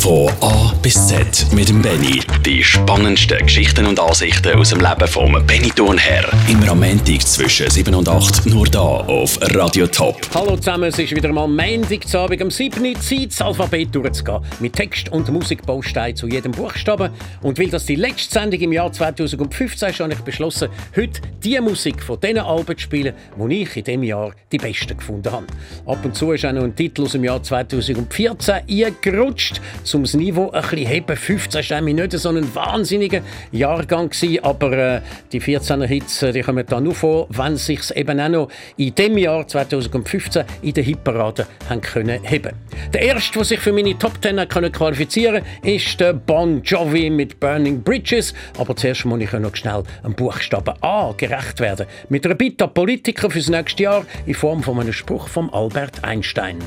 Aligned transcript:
Von 0.00 0.30
A 0.40 0.72
bis 0.80 1.08
Z 1.08 1.52
mit 1.52 1.68
dem 1.68 1.82
Benny. 1.82 2.22
Die 2.46 2.64
spannendsten 2.64 3.38
Geschichten 3.40 3.84
und 3.84 4.00
Ansichten 4.00 4.58
aus 4.58 4.70
dem 4.70 4.80
Leben 4.80 5.06
vom 5.06 5.32
Benny 5.46 5.68
Thurnherr. 5.68 6.24
Immer 6.48 6.70
am 6.70 6.80
Montag 6.80 7.20
zwischen 7.20 7.68
7 7.68 7.94
und 7.94 8.08
8 8.08 8.46
nur 8.46 8.64
da 8.66 8.78
auf 8.80 9.38
Radio 9.54 9.86
Top. 9.86 10.16
Hallo 10.32 10.56
zusammen, 10.56 10.84
es 10.84 10.98
ist 10.98 11.14
wieder 11.14 11.30
mal 11.30 11.46
Montagabend 11.46 12.40
am 12.40 12.50
7. 12.50 12.94
Zeit, 12.98 13.26
das 13.26 13.42
Alphabet 13.42 13.94
durchzugehen. 13.94 14.40
Mit 14.60 14.72
Text 14.74 15.10
und 15.10 15.30
Musikbaustein 15.30 16.16
zu 16.16 16.28
jedem 16.28 16.52
Buchstaben. 16.52 17.10
Und 17.42 17.58
weil 17.58 17.68
das 17.68 17.84
die 17.84 17.96
letzte 17.96 18.40
Sendung 18.40 18.60
im 18.60 18.72
Jahr 18.72 18.90
2015 18.90 19.90
ist, 19.90 20.00
habe 20.00 20.14
ich 20.14 20.20
beschlossen, 20.20 20.70
heute 20.96 21.20
die 21.44 21.60
Musik 21.60 22.02
von 22.02 22.18
diesen 22.18 22.38
Alben 22.38 22.78
zu 22.78 22.82
spielen, 22.82 23.14
die 23.36 23.62
ich 23.62 23.76
in 23.76 23.84
diesem 23.84 24.02
Jahr 24.04 24.32
die 24.50 24.58
besten 24.58 24.96
gefunden 24.96 25.30
habe. 25.30 25.46
Ab 25.84 25.98
und 26.02 26.16
zu 26.16 26.32
ist 26.32 26.46
auch 26.46 26.52
noch 26.52 26.62
ein 26.62 26.74
Titel 26.74 27.02
aus 27.02 27.12
dem 27.12 27.24
Jahr 27.24 27.42
2014 27.42 28.54
eingerutscht 28.66 29.60
um 29.94 30.02
das 30.02 30.14
Niveau 30.14 30.50
ein 30.50 30.62
bisschen 30.62 30.86
heben. 30.86 31.16
15 31.16 31.70
war 31.70 31.80
nicht 31.80 32.12
so 32.12 32.28
ein 32.28 32.54
wahnsinniger 32.54 33.20
Jahrgang, 33.52 34.10
gewesen, 34.10 34.44
aber 34.44 34.72
äh, 34.72 35.00
die 35.32 35.40
14er 35.40 35.86
Hits 35.86 36.22
äh, 36.22 36.32
die 36.32 36.42
kommen 36.42 36.64
da 36.66 36.80
nur 36.80 36.94
vor, 36.94 37.26
wenn 37.30 37.56
sich 37.56 37.94
eben 37.96 38.20
auch 38.20 38.28
noch 38.28 38.48
in 38.76 38.94
dem 38.94 39.18
Jahr 39.18 39.46
2015 39.46 40.44
in 40.62 40.74
der 40.74 40.84
Hitparade 40.84 41.46
haben 41.68 41.80
können 41.80 42.22
heben. 42.22 42.52
Der 42.92 43.02
erste, 43.02 43.34
der 43.34 43.44
sich 43.44 43.60
für 43.60 43.72
meine 43.72 43.98
Top 43.98 44.12
10 44.22 44.48
können 44.48 44.72
qualifizieren 44.72 45.42
ist 45.62 46.00
der 46.00 46.12
Bon 46.12 46.62
Jovi 46.62 47.10
mit 47.10 47.40
Burning 47.40 47.82
Bridges. 47.82 48.34
Aber 48.58 48.76
zuerst 48.76 49.04
muss 49.04 49.20
ich 49.20 49.32
noch 49.32 49.56
schnell 49.56 49.82
einem 50.02 50.14
Buchstaben 50.14 50.74
A 50.80 51.12
gerecht 51.16 51.60
werden. 51.60 51.86
Mit 52.08 52.24
einer 52.24 52.34
Bitte 52.34 52.64
an 52.64 52.74
Politiker 52.74 53.30
fürs 53.30 53.48
nächste 53.48 53.82
Jahr 53.84 54.04
in 54.26 54.34
Form 54.34 54.62
von 54.62 54.80
einem 54.80 54.92
Spruch 54.92 55.28
von 55.28 55.50
Albert 55.50 56.02
Einstein. 56.04 56.58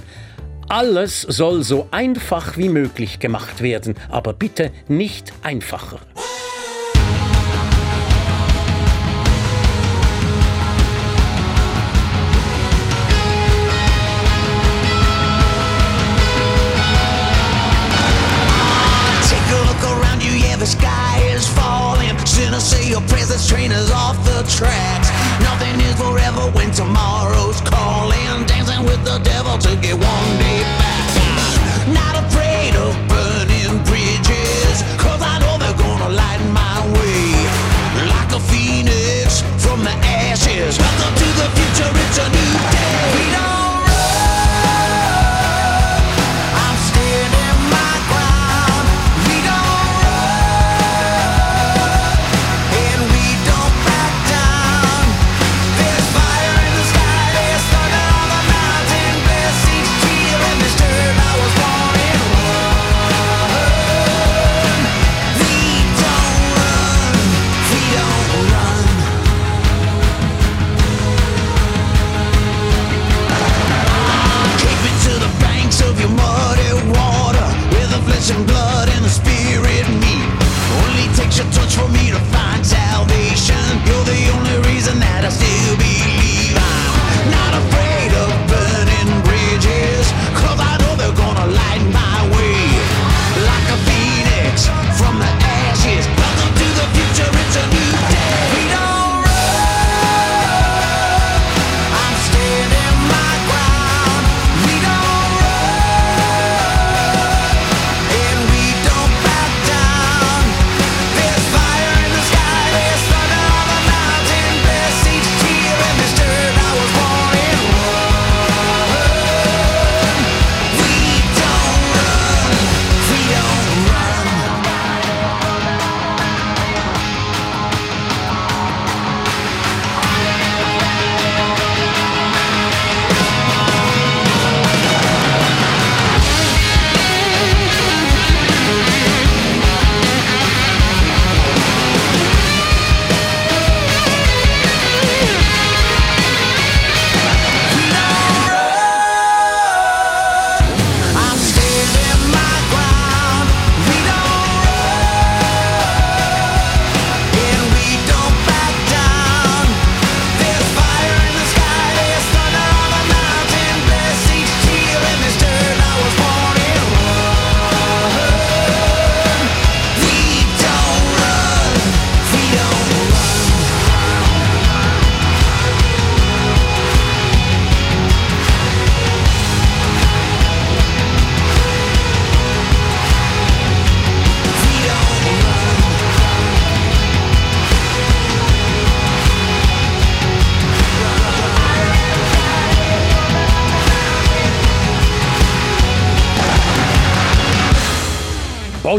Alles 0.70 1.22
soll 1.22 1.64
so 1.64 1.88
einfach 1.92 2.58
wie 2.58 2.70
möglich 2.70 3.20
gemacht 3.20 3.62
werden, 3.62 3.96
aber 4.10 4.34
bitte 4.34 4.72
nicht 4.88 5.34
einfacher. 5.44 6.00
the 20.64 20.68
sky 20.68 21.20
is 21.36 21.46
falling. 21.46 22.18
Sinners 22.26 22.64
say 22.64 22.88
your 22.90 23.02
presence 23.02 23.50
train 23.50 23.74
is 23.74 23.92
off 23.92 24.16
the 24.24 24.44
tracks. 24.58 25.10
Nothing 25.44 25.76
is 25.82 25.94
forever 26.00 26.44
when 26.56 26.72
tomorrow's 26.72 27.60
calling. 27.62 28.46
Dancing 28.46 28.86
with 28.86 29.04
the 29.04 29.20
devil 29.26 29.58
to 29.58 29.76
get 29.82 29.96
one 29.96 30.43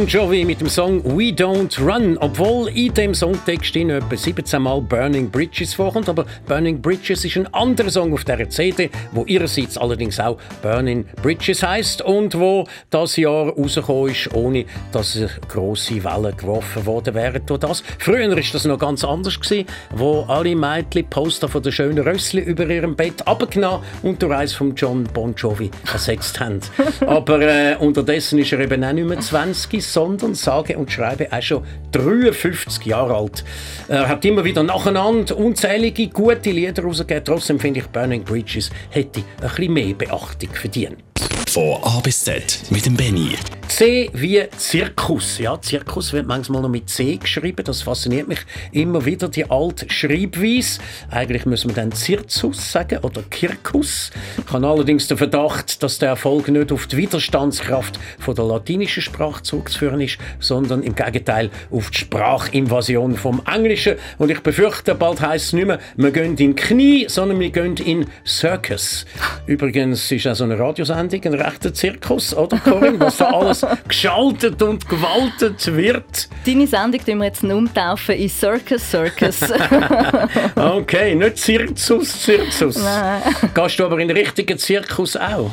Bon 0.05 0.11
Jovi 0.11 0.45
mit 0.45 0.61
dem 0.61 0.69
Song 0.69 1.03
We 1.03 1.33
Don't 1.33 1.81
Run, 1.81 2.19
obwohl 2.19 2.69
in 2.69 2.93
dem 2.93 3.15
Songtext 3.15 3.75
in 3.75 3.89
etwa 3.89 4.15
17 4.15 4.61
Mal 4.61 4.83
Burning 4.83 5.31
Bridges 5.31 5.73
vorkommt, 5.73 6.11
aber 6.11 6.27
Burning 6.47 6.83
Bridges 6.83 7.25
ist 7.25 7.39
ein 7.39 7.47
anderer 7.55 7.89
Song 7.89 8.13
auf 8.13 8.23
der 8.23 8.51
CD, 8.51 8.91
wo 9.13 9.25
ihrerseits 9.25 9.79
allerdings 9.79 10.21
auch 10.21 10.37
Burning 10.61 11.07
Bridges 11.23 11.63
heißt 11.63 12.03
und 12.03 12.39
wo 12.39 12.67
das 12.91 13.17
Jahr 13.17 13.49
rausgekommen 13.49 14.11
ist, 14.11 14.35
ohne 14.35 14.67
dass 14.93 15.19
große 15.49 16.05
Wellen 16.05 16.37
geworfen 16.37 16.85
worden 16.85 17.15
wären 17.15 17.47
durch 17.47 17.61
das. 17.61 17.83
Früher 17.99 18.29
war 18.29 18.37
das 18.37 18.65
noch 18.67 18.79
ganz 18.79 19.05
anders 19.05 19.41
gewesen, 19.41 19.67
wo 19.97 20.27
alle 20.29 20.55
Mädchen 20.55 21.09
Poster 21.09 21.49
von 21.49 21.63
der 21.63 21.71
schönen 21.71 22.07
Rössli 22.07 22.43
über 22.43 22.69
ihrem 22.69 22.95
Bett 22.95 23.27
abgenommen 23.27 23.83
und 24.03 24.23
durch 24.23 24.37
eins 24.37 24.53
von 24.53 24.75
John 24.75 25.05
Bon 25.05 25.35
Jovi 25.35 25.71
ersetzt 25.91 26.41
haben. 26.41 26.61
aber 27.07 27.41
äh, 27.41 27.77
unterdessen 27.77 28.39
ist 28.39 28.53
er 28.53 28.61
eben 28.61 28.85
auch 28.85 28.93
nicht 28.93 29.09
mehr 29.09 29.19
20, 29.19 29.94
sondern 29.95 30.35
sage 30.35 30.77
und 30.77 30.91
schreibe 30.91 31.33
auch 31.33 31.43
schon 31.43 31.65
53 31.93 32.85
Jahre 32.85 33.15
alt. 33.15 33.45
Er 33.89 34.09
hat 34.09 34.25
immer 34.25 34.45
wieder 34.45 34.63
nacheinander 34.63 35.37
unzählige 35.37 36.09
gute 36.09 36.51
Lieder 36.51 36.83
rausgegeben. 36.83 37.25
Trotzdem 37.25 37.61
finde 37.61 37.81
ich, 37.81 37.87
Burning 37.87 38.25
Bridges 38.25 38.71
hätte 38.91 39.21
ein 39.21 39.49
bisschen 39.49 39.73
mehr 39.73 39.95
Beachtung 39.95 40.51
verdient. 40.51 41.04
Von 41.49 41.79
A 41.83 42.01
bis 42.01 42.25
Z 42.25 42.63
mit 42.71 42.85
dem 42.85 42.97
Benny. 42.97 43.37
C 43.69 44.11
wie 44.13 44.43
Zirkus. 44.57 45.39
Ja, 45.39 45.61
Zirkus 45.61 46.13
wird 46.13 46.27
manchmal 46.27 46.63
noch 46.63 46.69
mit 46.69 46.89
C 46.89 47.17
geschrieben. 47.17 47.65
Das 47.65 47.83
fasziniert 47.83 48.29
mich 48.29 48.41
immer 48.73 49.05
wieder, 49.05 49.29
die 49.29 49.51
alte 49.51 49.91
Schreibweise. 49.91 50.81
Eigentlich 51.11 51.47
müssen 51.47 51.71
wir 51.71 51.75
dann 51.75 51.91
Zirzus 51.91 52.71
sagen 52.71 52.99
oder 52.99 53.23
Kirkus. 53.23 54.11
Ich 54.47 54.53
habe 54.53 54.67
allerdings 54.67 55.09
den 55.09 55.17
Verdacht, 55.17 55.83
dass 55.83 55.99
der 55.99 56.11
Erfolg 56.11 56.49
nicht 56.49 56.71
auf 56.71 56.87
die 56.87 56.99
Widerstandskraft 56.99 57.99
von 58.19 58.35
der 58.35 58.45
latinischen 58.45 59.03
Sprache 59.03 59.43
zurückzuführen 59.43 60.01
ist, 60.01 60.19
sondern 60.41 60.83
im 60.83 60.95
Gegenteil 60.95 61.51
auf 61.71 61.91
die 61.91 61.99
Sprachinvasion 61.99 63.17
vom 63.17 63.43
Englischen. 63.53 63.97
Und 64.19 64.31
ich 64.31 64.41
befürchte, 64.41 64.95
bald 64.95 65.21
heisst 65.21 65.47
es 65.47 65.53
nicht 65.53 65.67
mehr, 65.67 65.81
wir 65.97 66.11
gehen 66.11 66.37
in 66.37 66.55
Knie, 66.55 67.07
sondern 67.09 67.41
wir 67.41 67.51
gehen 67.51 67.77
in 67.79 68.07
Circus. 68.27 69.07
Übrigens 69.47 70.13
ist 70.13 70.27
auch 70.27 70.35
so 70.35 70.45
eine 70.45 70.59
Radiosendung 70.59 71.14
ein 71.23 71.35
rechter 71.35 71.73
Zirkus, 71.73 72.35
oder 72.37 72.59
Corinne? 72.59 73.01
Was 73.01 73.19
da 73.19 73.27
alles 73.31 73.67
geschaltet 73.89 74.61
und 74.63 74.89
gewaltet 74.89 75.75
wird. 75.75 76.29
Deine 76.47 76.67
Sendung 76.67 77.05
tun 77.05 77.19
wir 77.19 77.27
jetzt 77.27 77.43
umtaufen 77.43 78.15
in 78.17 78.29
Circus 78.29 78.91
Circus. 78.91 79.41
okay, 80.57 81.15
nicht 81.15 81.39
Zirzus 81.39 82.23
Zirzus. 82.23 82.83
Nein. 82.83 83.23
Gehst 83.55 83.79
du 83.79 83.85
aber 83.85 83.99
in 83.99 84.09
den 84.09 84.17
richtigen 84.17 84.59
Zirkus 84.59 85.17
auch? 85.17 85.51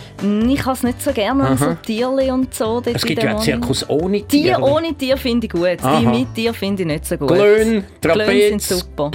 Ich 0.47 0.65
habe 0.65 0.73
es 0.73 0.83
nicht 0.83 1.01
so 1.01 1.11
gerne, 1.11 1.43
Aha. 1.43 1.57
so 1.57 1.77
Tierli 1.85 2.31
und 2.31 2.53
so. 2.53 2.81
Es 2.85 3.05
gibt 3.05 3.23
ja 3.23 3.31
einen 3.31 3.39
Zirkus 3.39 3.87
ohne 3.89 4.21
Tier. 4.23 4.57
Die 4.57 4.61
ohne 4.61 4.93
Tier 4.93 5.17
finde 5.17 5.47
ich 5.47 5.53
gut, 5.53 5.77
Aha. 5.81 5.99
die 5.99 6.05
mit 6.05 6.35
Tier 6.35 6.53
finde 6.53 6.83
ich 6.83 6.87
nicht 6.87 7.05
so 7.05 7.17
gut. 7.17 7.29
Glöhn, 7.29 7.83
Trapez. 8.01 8.27
Glöhn 8.27 8.59
sind 8.59 8.61
super. 8.61 9.11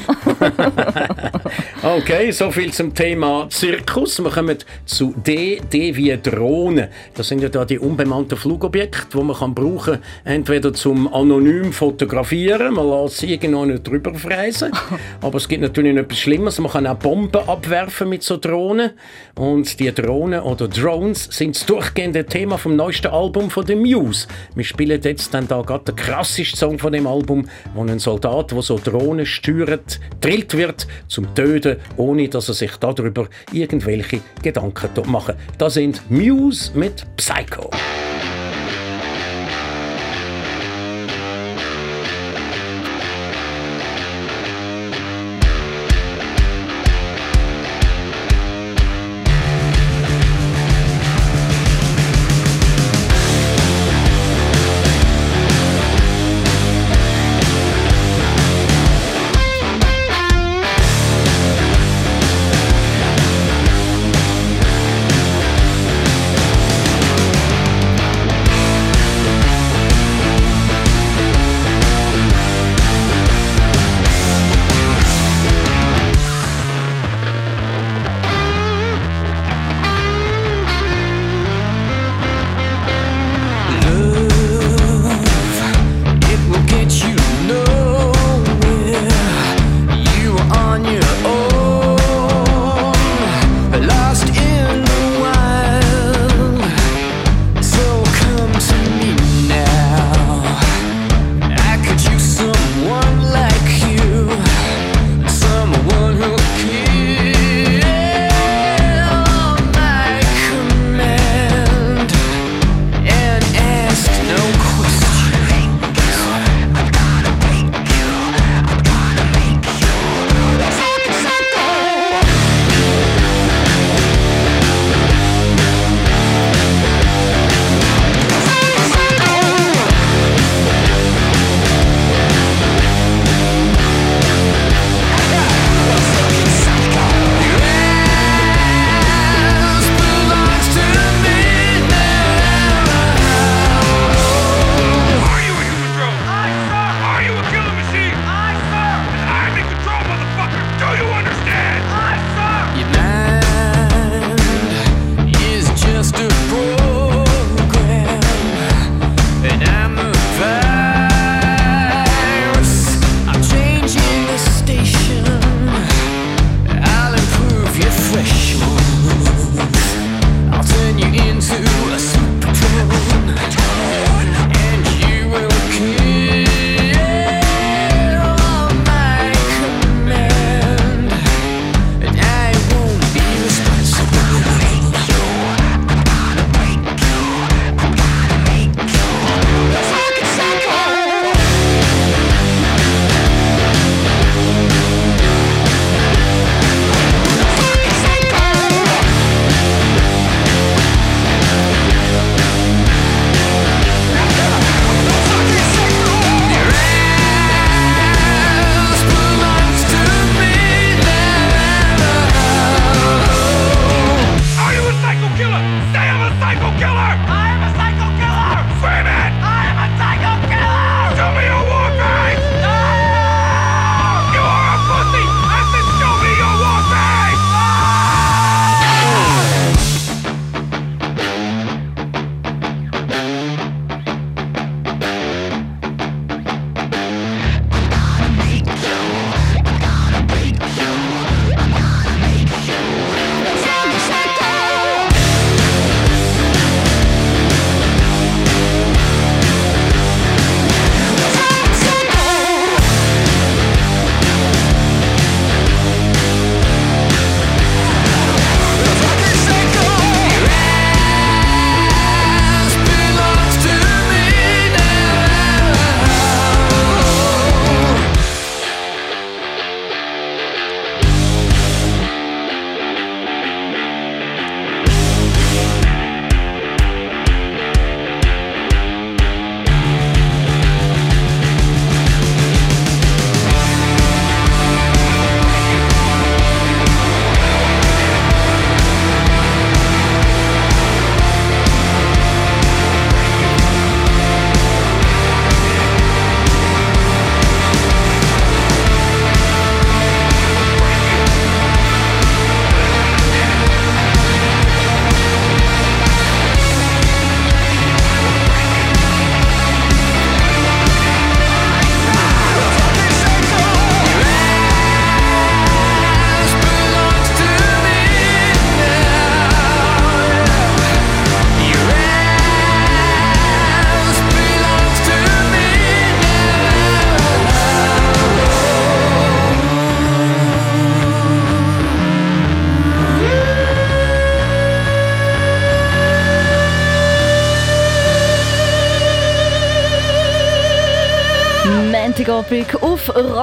okay, 1.82 2.30
soviel 2.30 2.72
zum 2.72 2.94
Thema 2.94 3.48
Zirkus. 3.50 4.22
Wir 4.22 4.30
kommen 4.30 4.58
zu 4.84 5.14
D, 5.16 5.60
D 5.72 5.94
wie 5.96 6.16
Drohne. 6.30 6.90
Das 7.14 7.28
sind 7.28 7.42
ja 7.42 7.48
da 7.48 7.64
die 7.64 7.78
unbemannten 7.78 8.36
Flugobjekte, 8.36 9.18
die 9.18 9.24
man 9.24 9.36
kann 9.36 9.54
brauchen 9.54 9.94
kann, 9.94 10.02
entweder 10.24 10.72
zum 10.72 11.12
anonym 11.12 11.72
fotografieren, 11.72 12.74
man 12.74 12.88
lässt 12.88 13.18
sie 13.18 13.32
irgendwo 13.32 13.64
nicht 13.64 13.86
drüber 13.86 14.14
freisen, 14.14 14.72
aber 15.20 15.36
es 15.36 15.48
gibt 15.48 15.62
natürlich 15.62 15.94
noch 15.94 16.02
etwas 16.02 16.18
Schlimmes, 16.18 16.58
man 16.58 16.72
kann 16.72 16.86
auch 16.86 16.96
Bomben 16.96 17.48
abwerfen 17.48 18.08
mit 18.08 18.22
so 18.22 18.36
Drohnen 18.36 18.90
und 19.36 19.78
die 19.78 19.92
Drohnen 19.92 20.40
oder 20.40 20.68
Drones 20.68 21.28
sind 21.30 21.56
das 21.56 21.66
durchgehende 21.66 22.24
Thema 22.24 22.58
vom 22.58 22.76
neuesten 22.76 23.08
Album 23.08 23.50
von 23.50 23.66
The 23.66 23.76
Muse. 23.76 24.26
Wir 24.54 24.64
spielen 24.64 25.00
jetzt 25.02 25.32
dann 25.34 25.46
da 25.48 25.62
gerade 25.62 25.84
den 25.84 25.96
krassesten 25.96 26.58
Song 26.58 26.78
von 26.78 26.92
dem 26.92 27.06
Album, 27.06 27.48
wo 27.74 27.82
ein 27.82 27.98
Soldat, 27.98 28.52
der 28.52 28.62
so 28.62 28.78
Drohnen 28.82 29.26
steuert, 29.26 30.00
drillt 30.20 30.56
wird 30.56 30.86
zum 31.08 31.34
Töten, 31.34 31.76
ohne 31.96 32.28
dass 32.28 32.48
er 32.48 32.54
sich 32.54 32.76
darüber 32.76 33.28
irgendwelche 33.52 34.20
Gedanken 34.42 34.90
machen. 35.10 35.34
Das 35.58 35.74
sind 35.74 36.02
Muse 36.16 36.70
mit 36.74 37.04
Psycho. 37.18 37.68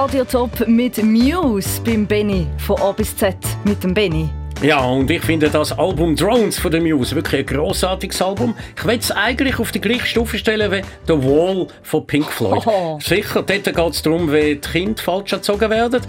Auf 0.04 0.10
Radio 0.10 0.24
Top 0.24 0.68
mit 0.68 1.02
Muse 1.02 1.80
beim 1.82 2.06
Benny 2.06 2.46
von 2.58 2.78
A 2.78 2.92
bis 2.92 3.16
Z 3.16 3.36
mit 3.64 3.82
dem 3.82 3.94
Benny. 3.94 4.28
Ja, 4.62 4.84
und 4.84 5.10
ich 5.10 5.22
finde 5.22 5.48
das 5.48 5.72
Album 5.72 6.14
Drones 6.14 6.58
von 6.58 6.70
der 6.70 6.82
Muse 6.82 7.14
wirklich 7.14 7.40
ein 7.40 7.46
grossartiges 7.46 8.20
Album. 8.20 8.54
Ich 8.76 8.84
will 8.84 8.98
es 8.98 9.10
eigentlich 9.10 9.58
auf 9.58 9.72
die 9.72 9.80
gleiche 9.80 10.04
Stufe 10.04 10.36
stellen 10.36 10.70
wie 10.70 10.82
The 11.06 11.14
Wall 11.14 11.68
von 11.82 12.06
Pink 12.06 12.30
Floyd. 12.30 12.66
Oh. 12.66 12.98
Sicher, 13.00 13.42
dort 13.42 13.64
geht 13.64 13.78
es 13.78 14.02
darum, 14.02 14.30
wie 14.30 14.56
die 14.56 14.60
Kinder 14.60 15.02
falsch 15.02 15.32
erzogen 15.32 15.70
werden. 15.70 16.02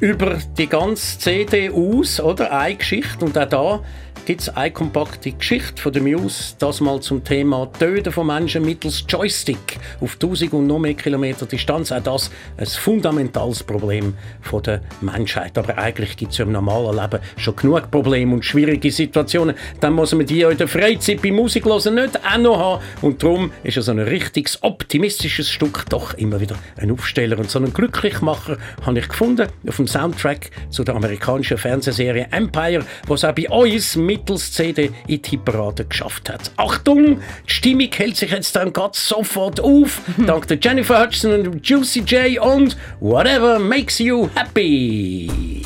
Über 0.00 0.38
die 0.56 0.66
ganze 0.66 1.18
CD 1.18 1.68
aus, 1.68 2.20
oder? 2.20 2.58
Eine 2.58 2.76
Geschichte. 2.76 3.22
Und 3.22 3.36
auch 3.36 3.48
da 3.48 3.80
gibt 4.24 4.42
es 4.42 4.48
eine 4.50 4.70
kompakte 4.70 5.32
Geschichte 5.32 5.80
von 5.82 5.92
der 5.92 6.02
Muse, 6.02 6.54
das 6.58 6.80
mal 6.80 7.00
zum 7.00 7.24
Thema 7.24 7.66
Töten 7.78 8.12
von 8.12 8.26
Menschen 8.26 8.64
mittels 8.64 9.04
Joystick 9.08 9.78
auf 10.00 10.14
1000 10.14 10.52
und 10.52 10.66
noch 10.66 10.78
mehr 10.78 10.94
Kilometer 10.94 11.46
Distanz. 11.46 11.90
Auch 11.90 12.02
das 12.02 12.30
ein 12.56 12.66
fundamentales 12.66 13.62
Problem 13.64 14.14
von 14.40 14.62
der 14.62 14.80
Menschheit. 15.00 15.58
Aber 15.58 15.76
eigentlich 15.76 16.16
gibt 16.16 16.32
es 16.32 16.38
ja 16.38 16.44
im 16.44 16.52
normalen 16.52 16.96
Leben 16.96 17.20
schon 17.36 17.56
genug 17.56 17.90
Probleme 17.90 18.34
und 18.34 18.44
schwierige 18.44 18.90
Situationen. 18.90 19.56
Dann 19.80 19.94
muss 19.94 20.14
man 20.14 20.26
die 20.26 20.38
ja 20.38 20.50
in 20.50 20.58
der 20.58 20.68
Freizeit 20.68 21.20
bei 21.20 21.32
Musik 21.32 21.64
hören 21.64 21.94
nicht 21.94 22.20
auch 22.24 22.38
noch 22.38 22.58
haben. 22.58 22.84
Und 23.00 23.22
darum 23.22 23.50
ist 23.64 23.74
ja 23.74 23.82
so 23.82 23.90
ein 23.90 23.98
richtiges 23.98 24.62
optimistisches 24.62 25.50
Stück 25.50 25.84
doch 25.88 26.14
immer 26.14 26.40
wieder 26.40 26.56
ein 26.76 26.90
Aufsteller. 26.92 27.38
Und 27.38 27.50
so 27.50 27.58
einen 27.58 27.72
Glücklichmacher 27.72 28.58
habe 28.86 28.98
ich 28.98 29.08
gefunden 29.08 29.48
auf 29.66 29.76
dem 29.76 29.88
Soundtrack 29.88 30.50
zu 30.70 30.84
der 30.84 30.94
amerikanischen 30.94 31.58
Fernsehserie 31.58 32.28
Empire, 32.30 32.84
was 33.08 33.24
auch 33.24 33.34
bei 33.34 33.48
uns 33.48 33.96
mittels 34.12 34.52
CD 34.52 34.90
in 35.06 35.22
die 35.22 35.30
Hitparade 35.30 35.86
geschafft 35.86 36.28
hat. 36.28 36.52
Achtung, 36.56 37.20
die 37.48 37.52
Stimmung 37.52 37.88
hält 37.92 38.16
sich 38.16 38.30
jetzt 38.30 38.54
dann 38.54 38.72
gerade 38.72 38.96
sofort 38.96 39.58
auf, 39.60 40.02
dank 40.26 40.46
der 40.48 40.58
Jennifer 40.60 41.02
Hudson 41.02 41.46
und 41.46 41.66
Juicy 41.66 42.00
J 42.00 42.38
und 42.38 42.76
Whatever 43.00 43.58
Makes 43.58 43.98
You 44.00 44.28
Happy. 44.34 45.62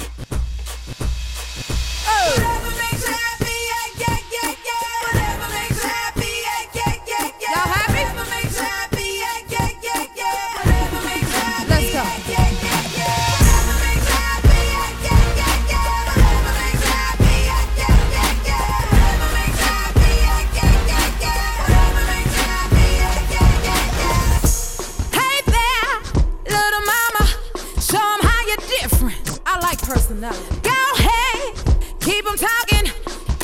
Personality. 29.86 30.60
Go 30.62 30.70
ahead, 30.98 31.54
keep 32.00 32.26
'em 32.26 32.36
talking, 32.36 32.86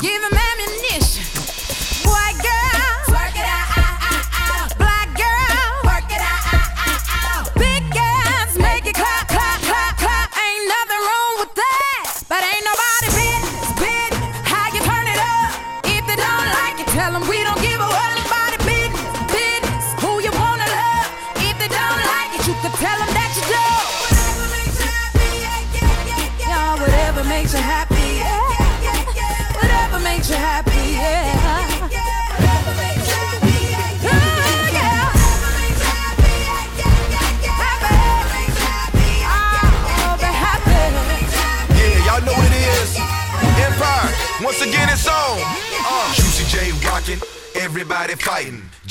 give 0.01 0.21
'em 0.23 0.32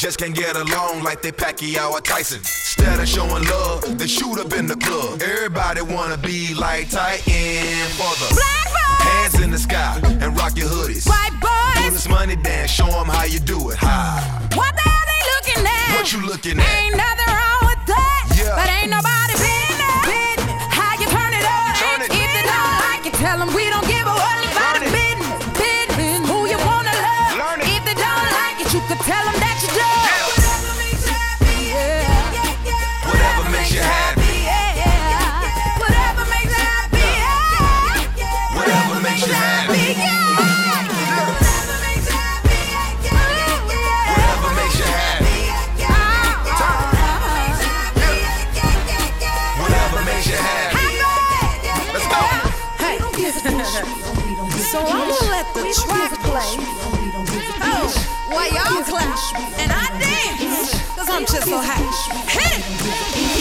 Just 0.02 0.18
can't 0.18 0.34
get 0.34 0.56
along 0.56 1.04
like 1.04 1.22
they 1.22 1.30
Pacquiao 1.30 1.92
or 1.92 2.00
Tyson. 2.00 2.38
Instead 2.38 2.98
of 2.98 3.06
showing 3.06 3.44
love, 3.44 3.96
they 4.00 4.08
shoot 4.08 4.36
up 4.40 4.52
in 4.52 4.66
the 4.66 4.74
club. 4.74 5.22
Everybody 5.22 5.82
wanna 5.82 6.16
be 6.16 6.54
like 6.54 6.90
Titan 6.90 7.86
for 7.94 8.10
the 8.18 8.34
Black 8.34 8.66
boys, 8.74 9.06
hands 9.06 9.40
in 9.40 9.52
the 9.52 9.58
sky 9.60 10.00
and 10.20 10.36
rock 10.36 10.56
your 10.56 10.66
hoodies. 10.68 11.06
white 11.06 11.30
Do 11.40 11.46
boys, 11.46 11.92
this 11.94 12.08
money 12.08 12.34
dance, 12.34 12.72
show 12.72 12.88
'em 12.88 13.06
how 13.06 13.22
you 13.26 13.38
do 13.38 13.70
it. 13.70 13.76
High. 13.78 14.26
what 14.56 14.74
the 14.74 14.82
hell 14.82 15.04
they 15.06 15.22
looking 15.36 15.64
at? 15.70 15.94
What 15.96 16.12
you 16.12 16.20
looking 16.26 16.58
at? 16.58 16.66
Ain't 16.82 16.96
nothing 16.96 17.30
wrong 17.38 17.62
with 17.70 17.82
that. 17.86 18.22
Yeah. 18.34 18.56
But 18.58 18.68
ain't 18.74 18.90
nobody 18.90 19.34
business. 19.38 20.02
business. 20.02 20.62
How 20.78 20.92
you 21.00 21.06
turn 21.14 21.32
it 21.32 21.46
up? 21.46 21.78
Turn 21.78 22.00
it. 22.02 22.10
If 22.10 22.28
they 22.34 22.42
don't 22.42 22.74
like 22.90 23.06
it, 23.06 23.14
tell 23.22 23.38
'em 23.40 23.54
we 23.54 23.70
don't 23.70 23.86
give 23.86 24.06
a 24.10 24.14
what 24.24 24.38
about 24.50 24.74
Learn 24.74 24.82
it. 24.82 24.88
it. 24.90 24.92
Business. 24.98 25.42
Business. 25.62 26.28
Who 26.28 26.38
you 26.52 26.58
wanna 26.66 26.90
love? 27.06 27.30
Learn 27.38 27.58
it. 27.62 27.68
If 27.76 27.82
they 27.86 27.94
don't 27.94 28.28
like 28.42 28.58
it, 28.66 28.68
you 28.74 28.80
could 28.90 28.98
tell 29.06 29.24
'em 29.30 29.38
So 54.72 54.78
I'm 54.78 54.86
gonna 54.86 55.30
let 55.30 55.52
the 55.52 55.64
track 55.84 56.12
play. 56.20 56.56
Oh, 57.60 57.92
while 58.28 58.48
y'all 58.48 58.82
clap? 58.82 59.60
And 59.60 59.70
I 59.70 59.90
dance, 60.00 60.96
cause 60.96 61.10
I'm 61.10 61.26
just 61.26 61.46
so 61.46 61.60
happy. 61.60 61.84
Hit 62.30 62.64
it! 62.64 63.31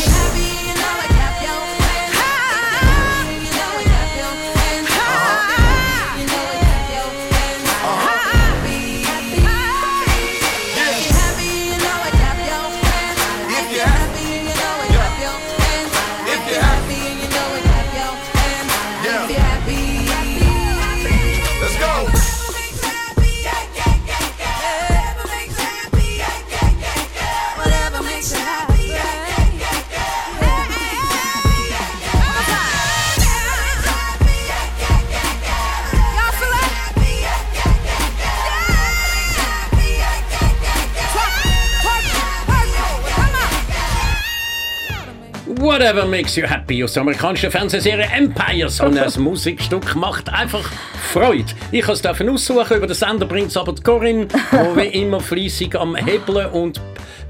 Whatever 45.91 46.07
makes 46.07 46.38
you 46.38 46.48
happy 46.48 46.81
aus 46.86 46.93
der 46.93 47.01
amerikanischen 47.01 47.51
Fernsehserie 47.51 48.05
Empires 48.15 48.79
und 48.79 48.95
das 48.95 49.17
Musikstück 49.17 49.93
macht 49.93 50.31
einfach 50.31 50.63
Freude. 51.12 51.43
Ich 51.74 51.81
kann 51.81 51.95
es 51.95 52.05
aussuchen, 52.05 52.77
über 52.77 52.88
den 52.88 52.93
Sender 52.93 53.25
bringt 53.25 53.50
es 53.50 53.57
aber 53.57 53.74
die 53.74 53.83
Corinne, 53.83 54.25
die 54.25 54.79
wie 54.79 54.86
immer 55.01 55.19
fleissig 55.19 55.75
am 55.75 55.98
Hebeln 55.98 56.50
und 56.51 56.79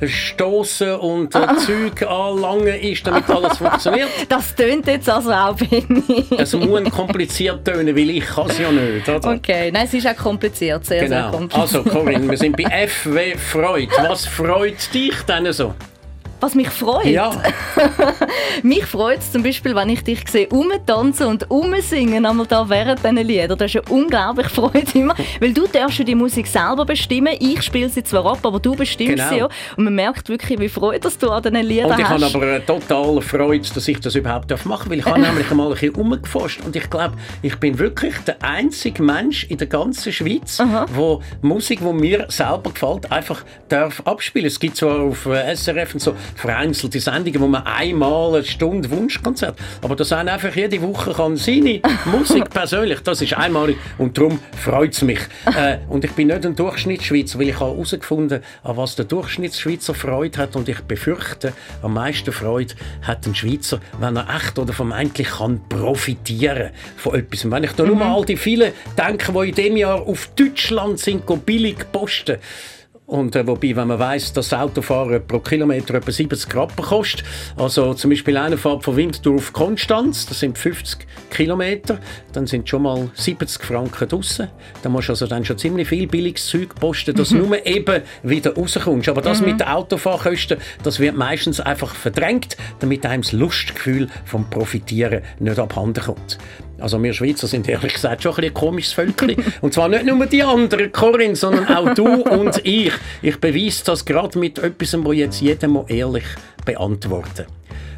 Stoßen 0.06 0.94
und 0.98 1.34
äh, 1.34 1.40
Zeug 1.66 2.08
anlangen 2.08 2.80
ist, 2.80 3.08
damit 3.08 3.28
alles 3.32 3.58
funktioniert. 3.58 4.10
Das 4.30 4.54
tönt 4.54 4.86
jetzt 4.86 5.10
also 5.10 5.32
auch, 5.32 5.56
Benny. 5.56 6.28
Es 6.38 6.54
muss 6.54 6.84
kompliziert 6.92 7.66
tönen, 7.66 7.96
weil 7.96 8.12
ich 8.12 8.26
kann 8.28 8.48
es 8.48 8.60
ja 8.60 8.72
nicht. 8.72 9.10
Oder? 9.10 9.38
Okay, 9.38 9.72
nein, 9.72 9.88
es 9.88 9.94
ist 9.96 10.06
auch 10.06 10.16
kompliziert, 10.16 10.86
sehr, 10.86 11.08
sehr 11.08 11.10
Genau. 11.10 11.32
kompliziert. 11.32 11.62
Also 11.62 11.84
Corinne, 11.84 12.30
wir 12.30 12.38
sind 12.38 12.56
bei 12.56 12.64
F 12.84 13.08
wie 13.08 13.36
Freude. 13.36 13.92
Was 14.08 14.28
freut 14.28 14.94
dich 14.94 15.16
denn 15.28 15.52
so? 15.52 15.74
Was 16.42 16.56
mich 16.56 16.70
freut. 16.70 17.06
Ja, 17.06 17.32
Mich 18.64 18.86
freut 18.86 19.20
es 19.20 19.32
zum 19.32 19.44
Beispiel, 19.44 19.76
wenn 19.76 19.90
ich 19.90 20.04
dich 20.04 20.28
sehe, 20.28 20.48
rumtanzen 20.50 21.28
und 21.28 21.50
rumsingen, 21.50 22.26
einmal 22.26 22.46
da 22.48 22.68
während 22.70 23.00
diesen 23.04 23.18
Liedern. 23.18 23.58
Das 23.58 23.74
ist 23.74 23.88
eine 23.88 23.96
unglaubliche 23.98 24.50
Freude 24.50 24.86
immer, 24.94 25.16
weil 25.40 25.54
du 25.54 25.68
darfst 25.68 26.00
ja 26.00 26.06
die 26.06 26.16
Musik 26.16 26.48
selber 26.48 26.86
bestimmen. 26.86 27.34
Ich 27.40 27.62
spiele 27.62 27.90
sie 27.90 28.04
zwar 28.04 28.26
ab, 28.26 28.40
aber 28.44 28.60
du 28.60 28.76
bestimmst 28.76 29.12
Genau. 29.16 29.30
sie 29.30 29.38
ja. 29.38 29.50
Und 29.78 29.84
man 29.86 29.96
merkt 29.96 30.30
wirklich, 30.30 30.60
wie 30.60 30.70
Freude 30.70 31.00
dass 31.00 31.18
du 31.18 31.30
an 31.30 31.42
diesen 31.44 31.56
Liedern 31.66 31.92
und 31.92 32.00
ich 32.00 32.08
habe 32.08 32.24
hast. 32.26 32.36
aber 32.36 32.46
eine 32.46 32.66
totale 32.66 33.22
Freude, 33.22 33.68
dass 33.74 33.88
ich 33.88 34.00
das 34.00 34.16
überhaupt 34.16 34.50
machen 34.66 34.70
darf, 34.70 34.90
weil 34.90 35.00
ich 35.00 35.06
habe 35.06 35.20
nämlich 35.22 35.50
einmal 35.50 35.68
ein 35.68 35.74
bisschen 35.74 35.96
umgeforscht 35.96 36.62
und 36.66 36.76
ich 36.76 36.90
glaube, 36.90 37.16
ich 37.42 37.56
bin 37.58 37.78
wirklich 37.80 38.16
der 38.28 38.42
einzige 38.44 39.02
Mensch 39.04 39.46
in 39.46 39.58
der 39.58 39.68
ganzen 39.68 40.12
Schweiz, 40.12 40.62
wo 40.94 41.22
Musik, 41.42 41.80
die 41.80 41.94
mir 41.94 42.26
selber 42.30 42.72
gefällt, 42.72 43.12
einfach 43.12 43.44
darf 43.70 44.02
abspielen. 44.06 44.48
Es 44.48 44.60
gibt 44.60 44.78
zwar 44.78 45.00
auf 45.00 45.26
äh, 45.26 45.56
SRF 45.56 45.94
und 45.94 46.00
so 46.00 46.14
vereinzelte 46.36 47.00
Sendungen, 47.00 47.42
wo 47.42 47.48
man 47.48 47.64
einmal 47.64 48.36
eine 48.36 48.44
Stunde 48.44 48.90
Wunschkonzert, 48.90 49.58
aber 49.82 49.96
das 49.96 50.10
sind 50.10 50.30
einfach 50.30 50.56
jede 50.56 50.82
Woche 50.82 51.14
kann 51.14 51.36
seine 51.38 51.82
Musik 52.06 52.50
persönlich, 52.50 53.02
das 53.02 53.22
ist 53.22 53.34
einmalig 53.34 53.78
und 53.98 54.18
darum 54.18 54.40
freut 54.58 54.94
es 54.94 55.02
mich. 55.02 55.20
Äh, 55.46 55.78
und 55.90 56.06
ich 56.06 56.12
bin 56.12 56.28
nicht 56.28 56.46
ein 56.46 56.56
Durchschnittsschweizer, 56.56 57.40
weil 57.40 57.50
ich 57.50 57.60
habe 57.60 57.72
herausgefunden, 57.72 58.42
an 58.64 58.78
was 58.78 58.96
der 58.96 59.06
Durchschnittsschweizer 59.06 59.94
Freude 59.94 60.38
hat 60.38 60.56
und 60.56 60.70
ich 60.70 60.80
befürchte, 60.82 61.54
am 61.82 61.94
meisten 61.94 62.32
Freude 62.32 62.74
hat 63.02 63.26
ein 63.26 63.36
Schweizer, 63.36 63.80
wenn 64.00 64.16
er 64.16 64.28
echt 64.36 64.58
oder 64.60 64.74
vermeintlich 64.74 65.28
kann 65.28 65.62
profitieren 65.70 66.72
von 66.98 67.16
etwas. 67.16 67.46
Und 67.46 67.52
wenn 67.52 67.64
ich 67.64 67.72
da 67.74 67.84
nur 67.84 67.96
mal 67.96 68.14
all 68.14 68.26
die 68.26 68.38
vielen 68.38 68.72
denke, 68.98 69.32
die 69.32 69.50
in 69.50 69.56
dem 69.56 69.78
Jahr 69.78 70.02
auf 70.02 70.28
Deutschland 70.36 71.00
sind, 71.00 71.26
billig 71.46 71.92
posten, 71.92 72.38
und 73.12 73.36
äh, 73.36 73.46
wobei, 73.46 73.76
wenn 73.76 73.90
man 73.90 74.00
weiß, 74.00 74.32
dass 74.32 74.48
das 74.48 74.58
Autofahren 74.58 75.22
pro 75.28 75.40
Kilometer 75.40 75.96
etwa 75.96 76.10
70 76.10 76.56
Rappen 76.56 76.86
kostet, 76.86 77.26
also 77.58 77.94
zum 77.94 78.10
Beispiel 78.10 78.38
eine 78.38 78.58
Fahrt 78.58 78.86
von 78.86 78.96
Winterthur 78.96 79.36
auf 79.36 79.52
Konstanz, 79.52 80.26
das 80.28 80.40
sind 80.40 80.58
50 80.58 81.06
Kilometer, 81.30 82.00
dann 82.32 82.48
sind 82.48 82.70
schon 82.70 82.84
mal 82.84 83.12
70 83.16 83.64
Franken 83.66 84.08
draussen. 84.08 84.48
Da 84.82 84.88
musst 84.88 85.10
du 85.10 85.12
also 85.12 85.28
dann 85.28 85.44
schon 85.44 85.58
ziemlich 85.58 85.90
viel 85.90 86.08
billiges 86.08 86.48
Zeug 86.48 86.74
posten, 86.76 87.14
dass 87.14 87.30
du 87.30 87.36
nur 87.48 87.66
eben 87.66 88.02
wieder 88.24 88.56
rauskommst. 88.56 89.10
Aber 89.10 89.22
das 89.22 89.42
mit 89.42 89.60
den 89.60 89.68
Autofahrkosten, 89.68 90.58
das 90.82 91.02
wird 91.02 91.18
meistens 91.18 91.60
einfach 91.60 91.94
verdrängt, 91.94 92.56
damit 92.80 93.06
einem 93.06 93.24
das 93.24 93.34
Lustgefühl 93.34 94.08
vom 94.24 94.50
Profitieren 94.50 95.22
nicht 95.38 95.60
abhanden 95.60 96.02
kommt. 96.02 96.38
Also 96.82 97.02
wir 97.02 97.14
Schweizer 97.14 97.48
sind 97.48 97.68
ehrlich 97.70 97.94
gesagt 97.94 98.24
schon 98.24 98.36
ein, 98.36 98.46
ein 98.46 98.54
komisches 98.54 98.94
Völkchen. 98.94 99.36
Und 99.62 99.74
zwar 99.74 99.88
nicht 99.88 100.06
nur 100.06 100.26
die 100.26 100.44
anderen, 100.44 100.92
Corinne, 100.92 101.36
sondern 101.36 101.68
auch 101.68 101.94
du 101.94 102.06
und 102.24 102.66
ich. 102.66 102.92
Ich 103.22 103.40
beweise 103.40 103.84
das 103.86 104.06
gerade 104.06 104.38
mit 104.38 104.60
etwas, 104.60 104.96
wo 105.04 105.12
jetzt 105.12 105.42
jeder 105.42 105.68
mal 105.68 105.86
ehrlich 105.88 106.26
beantworten 106.66 107.46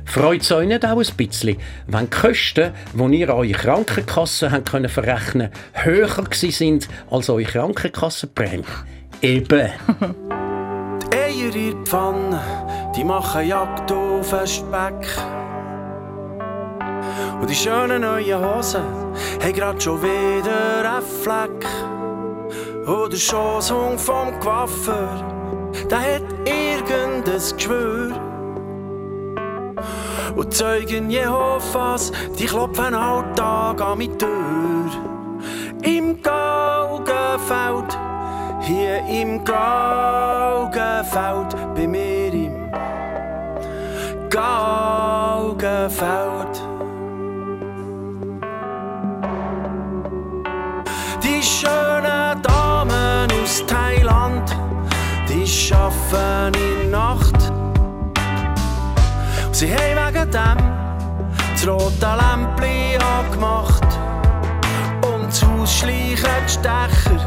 Freut 0.06 0.42
es 0.42 0.52
euch 0.52 0.68
nicht 0.68 0.86
auch 0.86 0.98
ein 0.98 1.16
bisschen, 1.16 1.58
wenn 1.88 2.10
die 2.10 2.10
Kosten, 2.10 2.72
die 2.94 3.18
ihr 3.20 3.30
eure 3.30 3.52
Krankenkasse 3.52 4.52
habt 4.52 4.72
können 4.72 4.90
verrechnen 4.90 5.50
höher 5.74 6.08
gewesen 6.08 6.52
sind 6.52 6.88
als 7.10 7.30
eure 7.30 7.44
Krankenkassenprämie? 7.44 8.64
Eben. 9.22 9.70
Die 11.12 11.18
Eier 11.18 11.56
in 11.56 11.72
der 11.72 11.86
Pfanne, 11.86 12.42
die 12.96 13.04
machen 13.04 13.48
Jagd 13.48 13.92
auf 13.92 14.34
Speck. 14.48 15.43
Und 17.40 17.50
die 17.50 17.56
schönen 17.56 18.02
neuen 18.02 18.40
Hosen 18.40 18.84
haben 19.42 19.54
grad 19.54 19.84
schon 19.84 20.02
wieder 20.02 20.96
einen 20.96 21.06
Fleck. 21.22 21.66
Und 22.86 23.12
der 23.14 23.18
Schoßhung 23.18 23.98
vom 23.98 24.40
Coiffeur, 24.40 25.24
der 25.90 26.16
hat 26.16 26.24
irgendein 26.46 27.24
Geschwür. 27.34 28.12
Und 30.36 30.46
die 30.46 30.56
Zeugen 30.56 31.10
Jehovas, 31.10 32.12
die 32.38 32.46
klopfen 32.46 32.94
Alltag 32.94 33.82
an 33.82 33.98
meine 33.98 34.18
Tür. 34.18 34.90
Im 35.84 36.22
Galgenfeld, 36.22 37.98
hier 38.62 39.06
im 39.08 39.44
Galgenfeld, 39.44 40.16
bei 41.76 41.88
mir 41.88 42.34
im 42.34 42.72
Galgenfeld. 44.30 45.54
In 56.14 56.92
Nacht. 56.92 57.52
Sie 59.52 59.72
haben 59.72 60.14
wegen 60.14 60.32
dem 60.32 60.58
das 61.54 61.68
rote 61.68 62.06
Lämpchen 62.06 63.02
angemacht. 63.02 63.88
Und 65.02 65.28
das 65.28 65.44
Haus 65.44 65.80
schleichen 65.80 66.30
die 66.46 66.52
Stecher, 66.52 67.20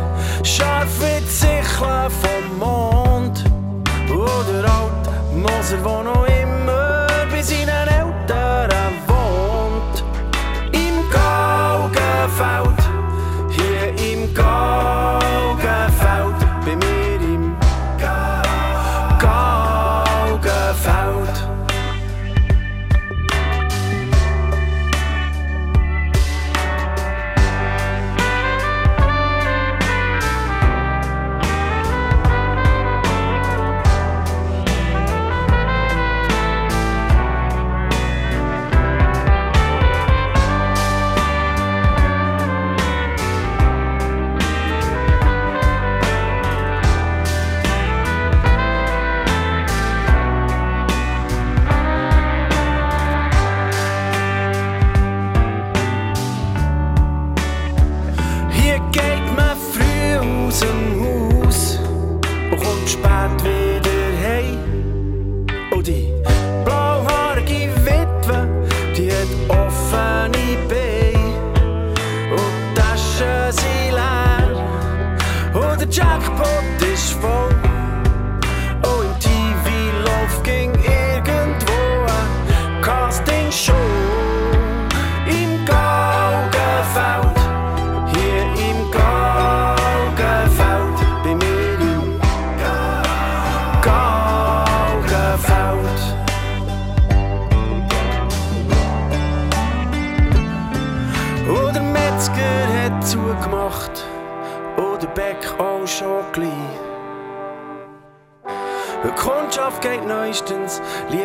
scharf 0.43 0.89
wie 1.01 1.21
die 1.21 1.29
Sicheln 1.29 2.11
vom 2.11 2.59
Mond. 2.59 3.45
Oder 4.11 4.71
alt 4.71 5.07
Moser, 5.33 5.79
der 5.79 6.03
noch 6.03 6.27
immer 6.27 7.07
bei 7.31 7.43
seinen 7.43 7.76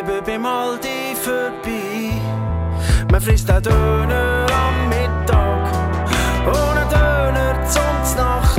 lieber 0.02 0.22
beim 0.22 0.46
Aldi 0.46 1.14
vorbei. 1.14 2.20
Man 3.10 3.20
frisst 3.20 3.50
einen 3.50 3.62
Döner 3.62 4.46
am 4.50 4.88
Mittag 4.88 5.72
einen 6.46 6.88
Döner 6.88 7.68
zum 7.68 8.16
Nacht. 8.16 8.58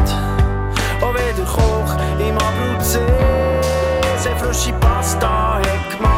Und 1.01 1.13
wenn 1.15 1.35
der 1.35 1.45
Koch 1.45 1.95
im 2.19 2.37
Abruzzi 2.37 2.99
sehr 4.17 4.35
frische 4.37 4.73
Pasta 4.73 5.55
hat 5.57 5.97
gemacht. 5.97 6.12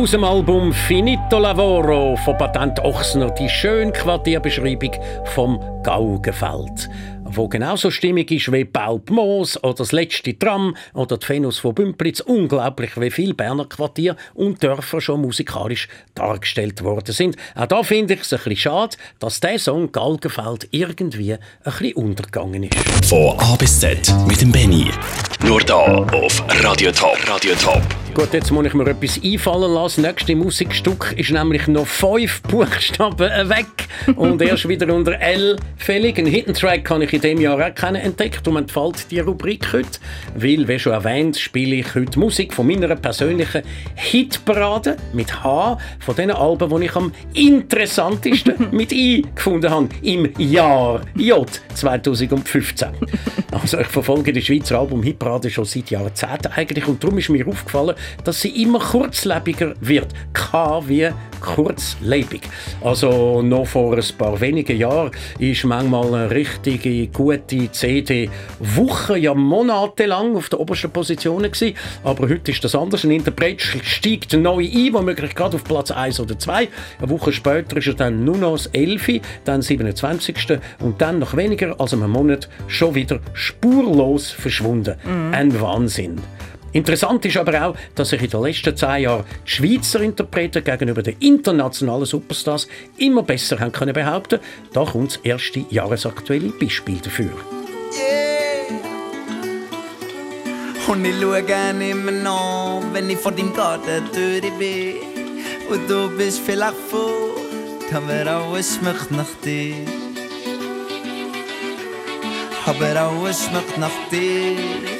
Aus 0.00 0.12
dem 0.12 0.24
Album 0.24 0.72
Finito 0.72 1.38
Lavoro 1.38 2.16
von 2.24 2.38
Patent 2.38 2.80
Ochsner 2.80 3.30
die 3.32 3.50
schöne 3.50 3.92
Quartierbeschreibung 3.92 4.92
vom 5.34 5.60
Gaugenfeld 5.82 6.88
wo 7.32 7.46
genauso 7.48 7.90
stimmig 7.90 8.30
ist 8.32 8.50
wie 8.50 8.64
Baub 8.64 9.10
Moos 9.10 9.62
oder 9.62 9.74
das 9.74 9.92
letzte 9.92 10.36
Tram 10.36 10.74
oder 10.94 11.16
die 11.16 11.28
Venus 11.28 11.58
von 11.58 11.74
Bümplitz. 11.74 12.18
Unglaublich, 12.20 12.98
wie 13.00 13.10
viele 13.10 13.34
Berner 13.34 13.66
Quartier 13.66 14.16
und 14.34 14.60
Dörfer 14.64 15.00
schon 15.00 15.20
musikalisch 15.20 15.86
dargestellt 16.14 16.82
worden 16.82 17.14
sind. 17.14 17.36
Auch 17.54 17.66
da 17.66 17.84
finde 17.84 18.14
ich 18.14 18.22
es 18.22 18.32
ein 18.32 18.38
bisschen 18.38 18.56
schade, 18.56 18.96
dass 19.20 19.38
der 19.38 19.60
Song 19.60 19.92
Galgenfeld 19.92 20.66
irgendwie 20.72 21.34
ein 21.34 21.38
bisschen 21.62 21.92
untergegangen 21.94 22.64
ist. 22.64 23.06
Von 23.06 23.38
A 23.38 23.54
bis 23.54 23.78
Z 23.78 24.12
mit 24.26 24.40
dem 24.40 24.50
Benny. 24.50 24.90
Nur 25.46 25.60
da 25.60 25.76
auf 25.76 26.42
Radio 26.64 26.90
Top. 26.90 27.16
Radio 27.28 27.54
Top. 27.54 27.82
Gut, 28.20 28.34
jetzt 28.34 28.50
muss 28.50 28.66
ich 28.66 28.74
mir 28.74 28.86
etwas 28.86 29.18
einfallen 29.24 29.72
lassen. 29.72 30.02
Das 30.02 30.12
nächste 30.12 30.36
Musikstück 30.36 31.14
ist 31.16 31.30
nämlich 31.30 31.66
noch 31.68 31.86
fünf 31.86 32.42
Buchstaben 32.42 33.48
weg 33.48 33.66
und 34.14 34.42
erst 34.42 34.68
wieder 34.68 34.92
unter 34.94 35.18
L 35.18 35.56
fällig. 35.78 36.18
Ein 36.18 36.26
Hidden 36.26 36.52
Track 36.52 36.84
kann 36.84 37.00
ich 37.00 37.14
in 37.14 37.22
diesem 37.22 37.40
Jahr 37.40 37.66
auch 37.66 37.74
keinen 37.74 37.96
entdeckt 37.96 38.46
und 38.46 38.58
entfällt 38.58 39.10
die 39.10 39.20
Rubrik 39.20 39.72
heute, 39.72 39.98
weil, 40.34 40.68
wie 40.68 40.78
schon 40.78 40.92
erwähnt, 40.92 41.38
spiele 41.38 41.76
ich 41.76 41.94
heute 41.94 42.18
Musik 42.18 42.52
von 42.52 42.66
meiner 42.66 42.94
persönlichen 42.94 43.62
Hitparade 43.94 44.98
mit 45.14 45.42
H, 45.42 45.78
von 46.00 46.14
den 46.14 46.30
Alben, 46.30 46.78
die 46.78 46.84
ich 46.84 46.96
am 46.96 47.12
interessantesten 47.32 48.68
mit 48.70 48.92
I 48.92 49.24
gefunden 49.34 49.70
habe 49.70 49.88
im 50.02 50.30
Jahr 50.36 51.00
J 51.14 51.48
2015. 51.72 52.88
Also 53.52 53.80
ich 53.80 53.88
verfolge 53.88 54.32
die 54.32 54.40
Schweizer 54.40 54.78
Album-Hitparade 54.78 55.50
schon 55.50 55.64
seit 55.64 55.90
Jahrzehnten 55.90 56.52
eigentlich 56.54 56.86
und 56.86 57.02
darum 57.02 57.18
ist 57.18 57.30
mir 57.30 57.46
aufgefallen, 57.46 57.96
dass 58.24 58.40
sie 58.40 58.62
immer 58.62 58.78
kurzlebiger 58.78 59.74
wird. 59.80 60.08
K 60.32 60.82
wie 60.86 61.10
kurzlebig. 61.40 62.42
Also 62.82 63.42
noch 63.42 63.66
vor 63.66 63.96
ein 63.96 64.04
paar 64.18 64.40
wenigen 64.40 64.76
Jahren 64.76 65.10
ist 65.38 65.64
manchmal 65.64 66.14
eine 66.14 66.30
richtige 66.30 67.08
gute 67.08 67.70
CD 67.72 68.30
Wochen, 68.58 69.16
ja 69.16 69.34
monatelang 69.34 70.36
auf 70.36 70.48
der 70.48 70.60
obersten 70.60 70.90
Position 70.90 71.42
gewesen. 71.42 71.74
Aber 72.04 72.28
heute 72.28 72.50
ist 72.50 72.62
das 72.62 72.74
anders. 72.74 73.04
Ein 73.04 73.12
Interpret 73.12 73.60
steigt 73.60 74.32
neu 74.34 74.64
ein, 74.64 74.92
womöglich 74.92 75.34
gerade 75.34 75.56
auf 75.56 75.64
Platz 75.64 75.90
1 75.90 76.20
oder 76.20 76.38
2. 76.38 76.68
Eine 76.98 77.10
Woche 77.10 77.32
später 77.32 77.76
ist 77.76 77.86
er 77.86 77.94
dann 77.94 78.24
nur 78.24 78.36
noch 78.36 78.52
das 78.52 78.66
11., 78.66 79.20
dann 79.44 79.62
27. 79.62 80.58
und 80.80 81.00
dann 81.00 81.18
nach 81.18 81.36
weniger 81.36 81.80
als 81.80 81.94
einem 81.94 82.10
Monat 82.10 82.48
schon 82.66 82.94
wieder 82.94 83.20
spurlos 83.32 84.30
verschwunden. 84.30 84.96
Ein 85.32 85.58
Wahnsinn. 85.60 86.20
Interessant 86.72 87.24
ist 87.24 87.36
aber 87.36 87.66
auch, 87.66 87.76
dass 87.96 88.10
sich 88.10 88.22
in 88.22 88.30
den 88.30 88.42
letzten 88.42 88.76
zehn 88.76 89.02
Jahren 89.02 89.24
die 89.44 89.50
Schweizer 89.50 90.00
Interpreten 90.00 90.62
gegenüber 90.62 91.02
den 91.02 91.16
internationalen 91.18 92.04
Superstars 92.04 92.68
immer 92.96 93.24
besser 93.24 93.58
haben 93.58 93.72
können 93.72 93.92
behaupten. 93.92 94.38
Da 94.72 94.84
kommt 94.84 95.16
das 95.16 95.20
erste 95.24 95.64
jahresaktuelle 95.70 96.50
Beispiel 96.50 96.98
dafür. 96.98 97.32
Und 100.86 101.04
ich 101.04 101.20
schaue 101.20 101.44
immer 101.90 102.12
noch, 102.12 102.82
wenn 102.92 103.10
ich 103.10 103.18
vor 103.18 103.32
deinem 103.32 103.52
Gartentür 103.54 104.40
bin. 104.58 104.96
Und 105.70 105.88
du 105.88 106.08
bist 106.16 106.40
vielleicht 106.40 106.74
fort, 106.74 107.92
aber 107.92 108.28
alles 108.28 108.76
schmeckt 108.76 109.10
nach 109.10 109.26
dir. 109.44 109.74
Aber 112.66 113.00
alles 113.00 113.44
schmeckt 113.44 113.78
nach 113.78 113.90
dir. 114.10 114.99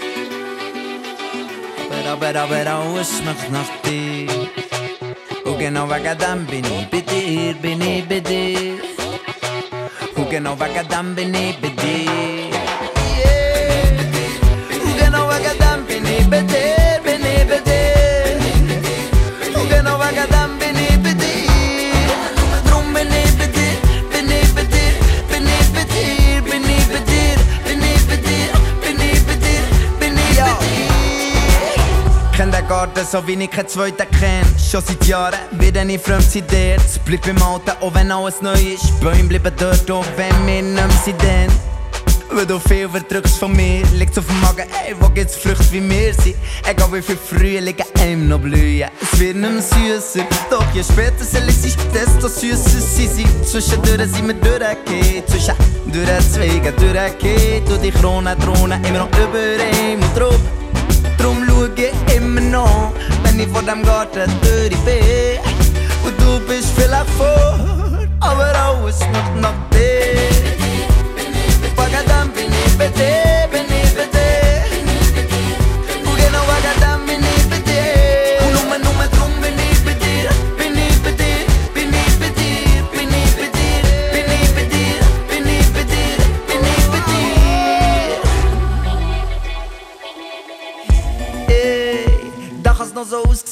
Aber, 2.11 2.27
aber, 2.27 2.41
aber 2.41 2.67
alles 2.67 3.19
schmeckt 3.19 3.53
nach 3.53 3.71
dir. 3.85 4.29
Und 5.45 5.59
genau 5.61 5.89
wegen 5.89 6.19
dem 6.19 6.47
bin 6.47 6.65
ich 6.65 6.87
bei 6.91 7.03
dir, 7.03 7.55
bin 7.55 7.81
ich 7.81 8.05
bei 8.09 8.19
dir. 32.87 32.95
Kenn 32.95 32.95
den 32.95 33.05
Garten 33.05 33.07
so 33.11 33.27
wie 33.27 33.45
ich 33.45 33.51
keinen 33.51 33.69
zweiten 33.69 34.11
kenn. 34.19 34.45
Schon 34.59 34.83
seit 34.85 35.05
Jahren 35.07 35.39
werde 35.53 35.93
ich 35.93 36.01
fremd 36.01 36.23
seit 36.23 36.51
dir. 36.51 36.77
Bleibt 37.05 37.27
beim 37.27 37.43
Alten, 37.43 37.73
auch 37.81 37.95
wenn 37.95 38.11
alles 38.11 38.41
neu 38.43 38.53
ist. 38.53 39.01
Bäume 39.01 39.25
bleiben 39.25 39.53
dort, 39.59 39.91
auch 39.91 40.05
wenn 40.17 40.47
wir 40.47 40.63
nicht 40.63 40.75
mehr 40.75 40.91
sind. 41.05 41.23
Dann. 41.23 41.51
Weil 42.33 42.47
du 42.47 42.61
viel 42.61 42.89
verdrückst 42.89 43.39
von 43.39 43.53
mir, 43.57 43.83
liegt's 43.95 44.17
auf 44.17 44.25
dem 44.25 44.41
Magen, 44.41 44.65
ey, 44.87 44.95
wo 45.01 45.09
gibt's 45.09 45.35
Früchte 45.35 45.73
wie 45.73 45.83
wir 45.91 46.15
sind? 46.15 46.37
Egal 46.65 46.93
wie 46.93 47.03
viel 47.03 47.17
Frühlinge 47.17 47.85
einem 47.99 48.29
noch 48.29 48.39
blühen, 48.39 48.89
es 49.03 49.19
wird 49.19 49.35
nicht 49.35 49.63
süßer. 49.65 50.25
Doch 50.49 50.65
je 50.73 50.85
später 50.85 51.25
sie 51.25 51.39
ist, 51.39 51.77
desto 51.93 52.29
süßer 52.29 52.81
sie 52.81 53.09
sind. 53.09 53.45
Zwischendurch 53.45 54.13
sind 54.13 54.29
wir 54.29 54.35
durchgekehrt, 54.35 55.29
zwischen 55.29 55.55
durch 55.93 56.31
Zweigen 56.31 56.77
durchgekehrt. 56.77 57.69
Und 57.69 57.83
die 57.83 57.91
Krone 57.91 58.37
drohnen 58.37 58.85
immer 58.85 58.99
noch 58.99 59.09
über 59.09 59.57
ihm 59.83 60.01
und 60.01 60.17
drauf. 60.17 60.60
Drum 61.61 61.69
schau 61.77 61.83
ich 61.83 62.17
immer 62.17 62.41
noch, 62.41 62.93
wenn 63.23 63.39
ich 63.39 63.49
vor 63.49 63.61
dem 63.61 63.83
Garten 63.83 64.31
durch 64.41 64.71
bin. 64.87 65.39
Und 66.03 66.19
du 66.19 66.41
bist 66.47 66.71
vielleicht 66.75 67.11
vor, 67.19 68.09
aber 68.21 68.55
alles 68.55 69.01
noch 69.13 69.41
nach 69.43 69.53
dir. 69.71 70.17
Wegen 71.77 72.07
dem 72.09 72.33
bin 72.33 72.51
ich 72.67 72.79
bei 72.79 72.89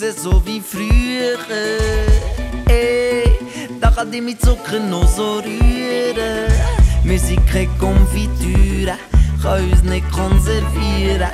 noch 0.01 0.17
so 0.17 0.43
wie 0.47 0.61
früher. 0.61 1.39
Ey, 2.69 3.33
da 3.81 3.91
kann 3.91 4.11
die 4.11 4.21
mit 4.21 4.41
Zucker 4.41 4.79
noch 4.79 5.09
so 5.09 5.39
rühren. 5.39 6.53
Wir 7.03 7.19
sind 7.19 7.47
keine 7.47 7.69
Konfitüre, 7.79 8.95
kann 9.43 9.71
uns 9.71 9.83
nicht 9.83 10.11
konservieren. 10.13 11.31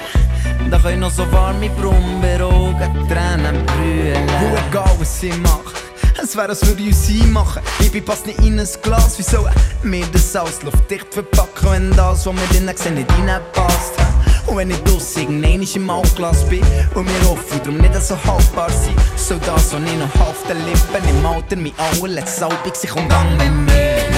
Da 0.71 0.79
können 0.79 1.01
noch 1.01 1.11
so 1.11 1.31
warme 1.33 1.69
Brombeeren, 1.71 3.09
Tränen 3.09 3.67
brüllen. 3.67 4.29
Wo 4.41 4.57
egal 4.69 4.95
was 4.99 5.21
sie 5.21 5.33
macht. 5.43 5.83
Es 6.23 6.37
wäre, 6.37 6.49
als 6.49 6.67
würde 6.67 6.83
ich 6.83 6.89
uns 6.89 7.09
einmachen. 7.09 7.63
Baby 7.79 8.01
passt 8.01 8.27
nicht 8.27 8.39
in 8.39 8.59
ein 8.59 8.69
Glas. 8.83 9.19
Wie 9.19 9.23
sollen 9.23 9.53
wir 9.83 10.07
das 10.13 10.35
alles 10.37 10.63
luftdicht 10.63 11.13
verpacken, 11.13 11.71
wenn 11.71 11.91
das, 11.97 12.25
was 12.25 12.35
wir 12.35 12.47
drinnen 12.49 12.77
sehen, 12.77 12.95
nicht 12.95 13.11
reinpasst? 13.11 14.04
Und 14.47 14.57
wenn 14.57 14.71
ich 14.71 14.83
draussen 14.85 15.43
irgendwann 15.43 15.63
im 15.63 15.91
Altglas 15.91 16.45
bin 16.49 16.63
und 16.95 17.07
wir 17.07 17.31
offen 17.31 17.61
darum 17.63 17.79
nicht 17.79 17.95
so 18.03 18.17
haltbar 18.25 18.71
sind, 18.71 18.97
so 19.17 19.37
das, 19.37 19.73
was 19.73 19.81
ich 19.81 19.99
noch 19.99 20.27
auf 20.27 20.43
den 20.49 20.59
Lippen 20.67 21.09
im 21.09 21.27
Alter, 21.27 21.57
mein 21.57 21.73
allerletztes 21.79 22.43
Albig, 22.43 22.77
sich 22.77 22.95
umgang 22.95 23.37
mit 23.37 23.73
mir. 23.73 24.14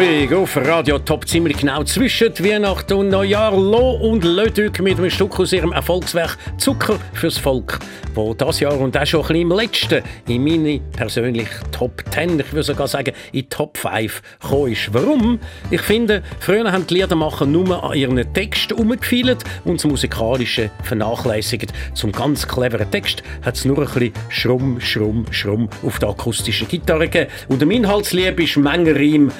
Freitagabend 0.00 0.32
auf 0.32 0.56
Radio 0.56 0.98
Top 0.98 1.28
ziemlich 1.28 1.58
genau 1.58 1.84
zwischen 1.84 2.32
Weihnachten 2.38 2.94
und 2.94 3.10
Neujahr 3.10 3.52
Lo 3.52 3.90
und 3.90 4.24
Lödük 4.24 4.80
mit 4.80 4.96
einem 4.96 5.10
Stück 5.10 5.38
aus 5.38 5.52
ihrem 5.52 5.72
Erfolgswerk 5.72 6.38
Zucker 6.56 6.98
fürs 7.12 7.36
Volk, 7.36 7.78
wo 8.14 8.32
das 8.32 8.60
Jahr 8.60 8.78
und 8.78 8.96
auch 8.96 9.04
schon 9.04 9.20
ein 9.20 9.26
bisschen 9.26 9.40
im 9.42 9.52
letzten 9.52 10.02
in 10.26 10.44
meine 10.44 10.80
persönlich 10.96 11.48
Top 11.70 12.02
10, 12.12 12.40
ich 12.40 12.52
würde 12.52 12.62
sogar 12.62 12.88
sagen 12.88 13.12
in 13.32 13.48
Top 13.50 13.76
5 13.76 14.22
gekommen 14.40 14.72
ist. 14.72 14.94
Warum? 14.94 15.38
Ich 15.70 15.82
finde, 15.82 16.22
früher 16.38 16.72
haben 16.72 16.86
die 16.86 16.94
Liedermacher 16.94 17.44
nur 17.44 17.84
an 17.84 17.94
ihren 17.94 18.32
Text 18.32 18.72
umgefeilt 18.72 19.44
und 19.64 19.80
das 19.80 19.84
Musikalische 19.84 20.70
vernachlässigt. 20.82 21.72
Zum 21.92 22.12
ganz 22.12 22.48
cleveren 22.48 22.90
Text 22.90 23.22
hat 23.42 23.56
es 23.56 23.66
nur 23.66 23.78
ein 23.78 23.84
bisschen 23.84 24.12
Schrumm, 24.30 24.80
Schrumm, 24.80 25.26
Schrumm 25.30 25.68
auf 25.84 25.98
der 25.98 26.08
akustischen 26.08 26.68
Gitarre 26.68 27.08
gegeben 27.08 27.30
und 27.48 27.60
dem 27.60 27.70
Inhaltsliebe 27.70 28.44
ist 28.44 28.56
Menge 28.56 28.94
Reim 28.94 29.30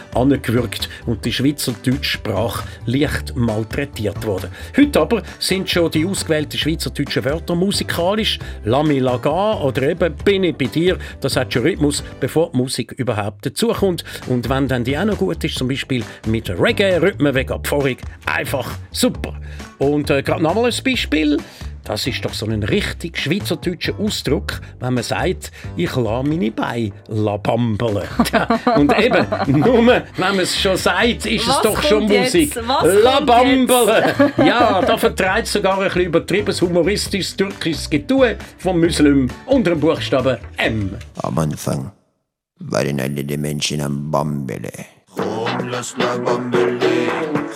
angewürgt 0.50 0.88
und 1.06 1.24
die 1.24 1.32
schweizerdeutsche 1.32 2.18
Sprache 2.18 2.66
leicht 2.86 3.34
malträtiert 3.36 4.24
worden. 4.26 4.50
Heute 4.76 5.00
aber 5.00 5.22
sind 5.38 5.68
schon 5.70 5.90
die 5.90 6.04
ausgewählten 6.04 6.58
schweizerdeutschen 6.58 7.24
Wörter 7.24 7.54
musikalisch 7.54 8.38
«Lami 8.64 8.98
Laga» 8.98 9.60
oder 9.60 9.82
eben 9.82 10.14
«Bin 10.24 10.44
ich 10.44 10.56
bei 10.56 10.66
dir», 10.66 10.98
das 11.20 11.36
hat 11.36 11.52
schon 11.52 11.62
Rhythmus, 11.62 12.02
bevor 12.20 12.50
die 12.50 12.58
Musik 12.58 12.92
überhaupt 12.92 13.46
dazukommt. 13.46 14.04
Und 14.26 14.48
wenn 14.48 14.68
dann 14.68 14.84
die 14.84 14.98
auch 14.98 15.04
noch 15.04 15.18
gut 15.18 15.42
ist, 15.44 15.56
zum 15.56 15.68
Beispiel 15.68 16.02
mit 16.26 16.50
Reggae-Rhythmen 16.50 17.34
wegen 17.34 17.52
Abfahrung, 17.52 17.96
einfach 18.26 18.78
super. 18.90 19.40
Und 19.78 20.10
äh, 20.10 20.22
gerade 20.22 20.42
nochmal 20.42 20.66
ein 20.66 20.84
Beispiel. 20.84 21.38
Das 21.84 22.06
ist 22.06 22.24
doch 22.24 22.32
so 22.34 22.46
ein 22.46 22.62
richtig 22.62 23.18
schweizerdeutscher 23.18 23.98
Ausdruck, 23.98 24.60
wenn 24.80 24.94
man 24.94 25.02
sagt, 25.02 25.50
ich 25.76 25.94
lasse 25.96 26.28
meine 26.28 26.50
Beine 26.50 26.92
bambeln. 27.42 28.06
Und 28.76 28.98
eben, 28.98 29.26
nur 29.46 29.86
wenn 29.86 30.04
man 30.18 30.38
es 30.40 30.58
schon 30.58 30.76
sagt, 30.76 31.26
ist 31.26 31.48
Was 31.48 31.56
es 31.56 31.62
doch 31.62 31.82
schon? 31.82 32.04
Musik. 32.04 32.56
Was 32.66 33.02
La 33.02 33.16
kommt 33.16 33.26
bambeln. 33.26 34.14
Ja, 34.38 34.82
da 34.82 34.96
vertreibt 34.96 35.46
sogar 35.46 35.78
ein 35.78 35.84
bisschen 35.84 36.02
übertriebenes 36.02 36.60
humoristisches 36.60 37.36
türkisches 37.36 37.88
Getue 37.88 38.36
vom 38.58 38.80
Muslim 38.80 39.28
unter 39.46 39.70
dem 39.70 39.80
Buchstaben 39.80 40.38
M. 40.56 40.96
Am 41.22 41.38
Anfang 41.38 41.92
waren 42.58 43.00
alle 43.00 43.24
die 43.24 43.36
Menschen 43.36 43.80
am 43.80 44.10
Bambele. 44.10 44.70
Homeless 45.16 45.94
la 45.98 46.16
Bambele, 46.18 46.78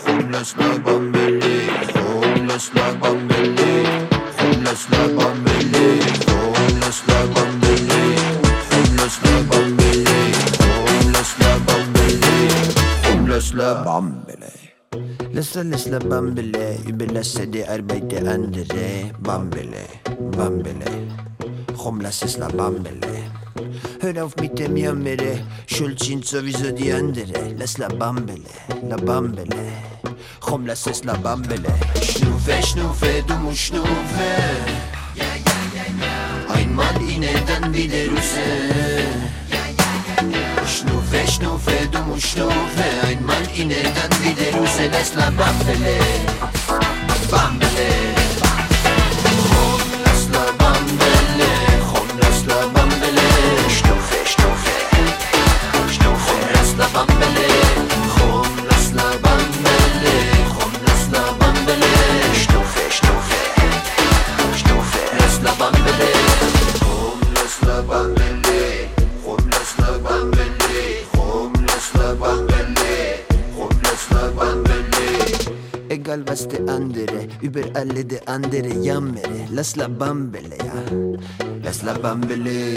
homeless 0.06 0.54
la 0.56 0.78
Bambele, 0.78 1.40
homeless 2.04 2.72
la 2.74 2.74
Bambele, 2.74 2.74
homeless 2.74 2.74
la 2.74 2.92
Bambele, 2.92 2.94
Bambele. 3.00 3.54
Lass 3.54 3.54
la 3.54 3.54
Bambele, 3.54 3.63
überlasse 16.88 17.46
die 17.46 17.64
Arbeit 17.66 18.10
der 18.12 18.26
andere. 18.26 19.10
Bambele, 19.20 19.84
Bambele, 20.37 20.90
homeless 21.76 22.22
ist 22.22 22.38
la 22.38 22.48
Bambele. 22.48 23.43
Hör 24.01 24.25
auf 24.25 24.37
mit 24.37 24.59
dem 24.59 24.77
Jammere, 24.77 25.40
schuld 25.67 26.03
sind 26.03 26.25
sowieso 26.25 26.73
die 26.73 26.93
andere. 26.93 27.55
Lass 27.57 27.79
la 27.79 27.88
Bambele, 27.88 28.43
la 28.88 28.97
Bambele. 28.97 29.57
Komm, 30.40 30.67
lass 30.67 30.87
es 30.87 31.05
la 31.05 31.14
Bambele. 31.14 31.73
Schnufe, 32.03 32.62
schnufe, 32.67 33.23
du 33.27 33.35
musst 33.35 33.61
schnufe. 33.61 34.29
Einmal 36.53 36.97
inne, 37.09 37.29
dann 37.47 37.73
wieder 37.73 38.11
raus. 38.12 38.35
Schnufe, 40.67 41.31
schnufe, 41.31 41.88
du 41.93 41.99
musst 42.01 42.27
schnufe. 42.27 42.87
Einmal 43.07 43.45
inne, 43.57 43.77
dann 43.83 44.25
wieder 44.25 44.59
raus. 44.59 44.79
Lass 44.90 45.14
la 45.14 45.31
Bambele, 45.31 45.99
Bambele. 47.31 48.23
Was 76.35 76.49
der 76.49 76.68
andere, 76.68 77.29
über 77.42 77.61
alle 77.75 78.05
der 78.05 78.29
andere 78.29 78.66
jammere. 78.83 79.47
Lass 79.53 79.77
la 79.77 79.87
Bambele, 79.87 80.57
ja. 80.59 80.83
Lass 81.62 81.85
la 81.85 81.92
Bambele. 81.92 82.75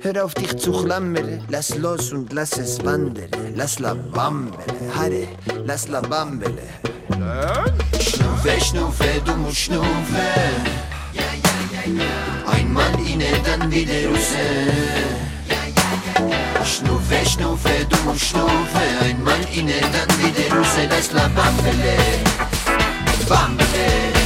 Hör 0.00 0.24
auf 0.24 0.34
dich 0.34 0.56
zu 0.56 0.72
klammern, 0.72 1.40
lass 1.48 1.76
los 1.76 2.12
und 2.12 2.32
lass 2.32 2.58
es 2.58 2.84
wandern. 2.84 3.30
Lass 3.54 3.78
la 3.78 3.94
Bambele, 3.94 4.58
Harre, 4.92 5.28
lass 5.66 5.86
la 5.86 6.00
Bambele. 6.00 6.66
Schnufe, 8.00 8.60
schnufe, 8.60 9.22
du 9.24 9.36
musst 9.36 9.58
schnufen. 9.58 10.16
Einmal 12.44 12.92
inne, 13.06 13.30
dann 13.44 13.70
wieder 13.70 14.08
raus. 14.10 15.27
Schnufe, 16.64 17.24
schnufe, 17.24 17.86
du 17.88 17.96
musst 18.04 18.26
schnufen. 18.26 18.88
Einmal 19.00 19.40
inne, 19.54 19.80
dann 19.80 20.18
wieder 20.18 20.56
raus. 20.56 20.66
Lass 20.90 21.12
la 21.12 21.28
Bambele, 21.28 21.96
Bambele. 23.28 24.17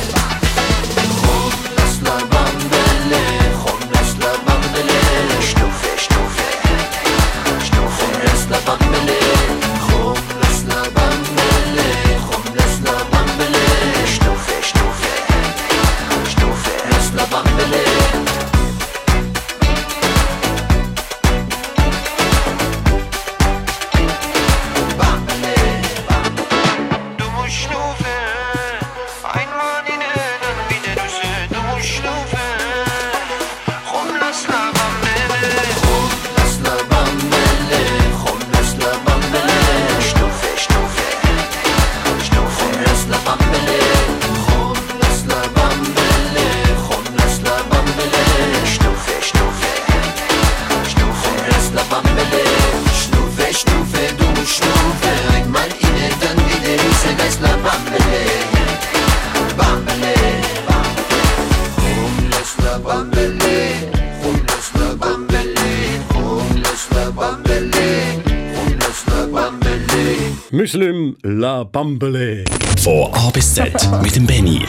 Bambele. 71.73 72.45
Von 72.83 73.11
A 73.15 73.31
bis 73.31 73.55
Z 73.55 73.73
mit 74.03 74.15
dem 74.15 74.27
Benny. 74.27 74.61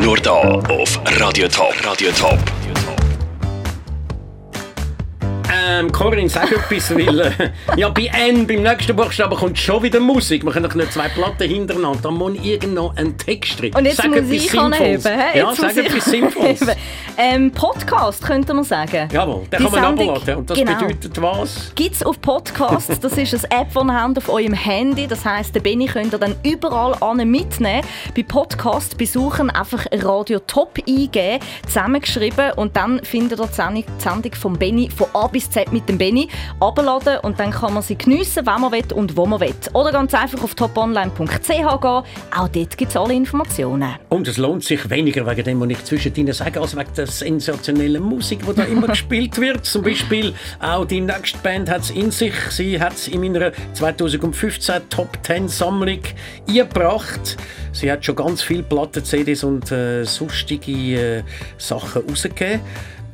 Nur 0.00 0.16
da 0.16 0.60
auf 0.68 1.00
Radio 1.18 1.48
Top. 1.48 1.74
Radio 1.84 2.10
Top. 2.12 2.38
Ähm, 5.52 5.90
Corinne, 5.90 6.28
sag 6.28 6.52
etwas, 6.52 6.94
weil 6.94 7.20
äh, 7.20 7.30
ja, 7.76 7.88
bei 7.88 8.04
N, 8.06 8.46
beim 8.46 8.62
nächsten 8.62 8.94
Buchstaben 8.94 9.36
kommt 9.36 9.58
schon 9.58 9.82
wieder 9.82 9.98
Musik. 9.98 10.44
Wir 10.44 10.52
können 10.52 10.68
doch 10.68 10.74
nicht 10.76 10.92
zwei 10.92 11.08
Platten 11.08 11.48
hintereinander, 11.48 11.98
da 12.02 12.10
muss 12.10 12.34
irgendwo 12.42 12.92
ein 12.94 13.16
Text 13.18 13.60
drin. 13.60 13.74
Und 13.74 13.84
jetzt 13.86 13.96
sag 13.96 14.08
muss 14.10 14.18
etwas 14.18 14.30
ich 14.32 14.58
anheben. 14.58 15.02
Ja, 15.34 15.50
Jetzt 15.50 15.60
sag 15.60 15.76
etwas 15.76 16.04
Sinnvolles 16.04 16.60
ähm, 17.16 17.50
Podcast, 17.50 18.22
könnte 18.22 18.54
man 18.54 18.64
sagen. 18.64 19.08
Jawohl, 19.12 19.42
den 19.44 19.50
die 19.50 19.56
kann 19.56 19.72
man 19.72 19.96
Sendung, 19.96 20.16
abladen. 20.16 20.36
Und 20.36 20.50
das 20.50 20.58
genau. 20.58 20.78
bedeutet 20.78 21.22
was? 21.22 21.72
Gibt 21.74 21.94
es 21.94 22.02
auf 22.02 22.20
Podcast. 22.20 22.92
Das 23.04 23.18
ist 23.18 23.34
eine 23.34 23.62
App, 23.62 23.68
die 23.72 23.78
ihr 23.78 24.02
habt 24.02 24.18
auf 24.18 24.28
eurem 24.28 24.54
Handy. 24.54 25.06
Das 25.06 25.24
heisst, 25.24 25.54
den 25.54 25.62
Benni 25.62 25.86
könnt 25.86 26.14
ihr 26.14 26.18
dann 26.18 26.34
überall 26.42 26.96
mitnehmen. 27.24 27.82
Bei 28.16 28.22
Podcast 28.22 28.96
besuchen, 28.96 29.50
einfach 29.50 29.84
Radio 29.92 30.38
Top 30.38 30.78
eingeben, 30.88 31.40
zusammengeschrieben 31.66 32.52
und 32.52 32.76
dann 32.76 33.02
findet 33.04 33.40
ihr 33.40 33.46
die 33.46 33.52
Sendung 33.98 34.34
von 34.34 34.58
Benni 34.58 34.88
von 34.90 35.06
A 35.12 35.26
bis 35.26 35.50
Z 35.50 35.72
mit 35.72 35.88
dem 35.88 35.98
Benni 35.98 36.28
abladen 36.60 37.18
und 37.22 37.38
dann 37.38 37.50
kann 37.50 37.74
man 37.74 37.82
sie 37.82 37.96
geniessen, 37.98 38.46
wenn 38.46 38.60
man 38.60 38.72
will 38.72 38.84
und 38.94 39.16
wo 39.16 39.26
man 39.26 39.40
will. 39.40 39.54
Oder 39.74 39.92
ganz 39.92 40.14
einfach 40.14 40.42
auf 40.42 40.54
toponline.ch 40.54 41.46
gehen. 41.46 41.66
Auch 41.66 42.04
dort 42.30 42.76
gibt 42.76 42.90
es 42.90 42.96
alle 42.96 43.14
Informationen. 43.14 43.94
Und 44.08 44.28
es 44.28 44.38
lohnt 44.38 44.64
sich 44.64 44.88
weniger 44.88 45.26
wegen 45.26 45.44
dem, 45.44 45.60
was 45.60 45.68
ich 45.68 45.84
zwischen 45.84 46.04
zwischendrin 46.04 46.32
sage, 46.32 46.60
als 46.60 46.76
wegen 46.76 46.94
der 46.96 47.03
der 47.04 47.12
sensationellen 47.12 48.02
Musik, 48.02 48.40
die 48.48 48.54
da 48.54 48.64
immer 48.64 48.86
gespielt 48.88 49.38
wird. 49.40 49.64
Zum 49.64 49.82
Beispiel 49.82 50.32
auch 50.60 50.84
die 50.84 51.00
Next 51.00 51.42
Band 51.42 51.70
hat 51.70 51.82
es 51.82 51.90
in 51.90 52.10
sich. 52.10 52.34
Sie 52.50 52.80
hat 52.80 52.94
es 52.94 53.08
in 53.08 53.20
meiner 53.20 53.52
2015 53.74 54.88
Top 54.88 55.18
10 55.22 55.48
Sammlung 55.48 56.00
eingebracht. 56.48 57.36
Sie 57.72 57.90
hat 57.90 58.04
schon 58.04 58.16
ganz 58.16 58.42
viele 58.42 58.62
Platten, 58.62 59.04
CDs 59.04 59.44
und 59.44 59.70
äh, 59.70 60.04
sonstige 60.04 61.18
äh, 61.18 61.22
Sachen 61.58 62.08
rausgegeben. 62.08 62.60